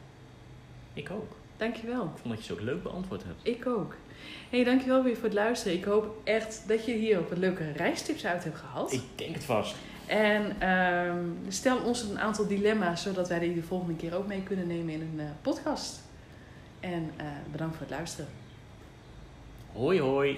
Ik 0.94 1.10
ook. 1.12 1.36
Dankjewel. 1.58 2.04
Ik 2.04 2.22
vond 2.22 2.34
dat 2.34 2.38
je 2.38 2.44
ze 2.44 2.54
ook 2.54 2.62
leuk 2.62 2.84
beantwoord 2.84 3.24
hebt. 3.24 3.40
Ik 3.44 3.68
ook. 3.68 3.96
hey, 4.50 4.64
dankjewel 4.64 5.04
weer 5.04 5.16
voor 5.16 5.24
het 5.24 5.34
luisteren. 5.34 5.78
Ik 5.78 5.84
hoop 5.84 6.22
echt 6.24 6.64
dat 6.68 6.86
je 6.86 6.94
hier 6.94 7.20
ook 7.20 7.30
wat 7.30 7.38
leuke 7.38 7.72
reistips 7.72 8.26
uit 8.26 8.44
hebt 8.44 8.58
gehaald. 8.58 8.94
Ik 8.94 9.04
denk 9.16 9.36
het 9.36 9.44
vast. 9.44 9.76
En 10.06 10.56
ehm, 10.60 11.26
stel 11.48 11.78
ons 11.78 12.02
een 12.02 12.20
aantal 12.20 12.48
dilemma's, 12.48 13.02
zodat 13.02 13.28
wij 13.28 13.40
die 13.40 13.54
de 13.54 13.64
volgende 13.64 13.96
keer 13.96 14.16
ook 14.16 14.28
mee 14.28 14.44
kunnen 14.44 14.68
nemen 14.68 14.94
in 14.94 15.02
een 15.02 15.20
eh, 15.20 15.32
podcast. 15.42 16.02
En 16.80 17.12
eh, 17.18 17.26
bedankt 17.52 17.76
voor 17.76 17.86
het 17.86 17.96
luisteren. 17.96 18.30
Hoi 19.72 20.00
hoi. 20.00 20.38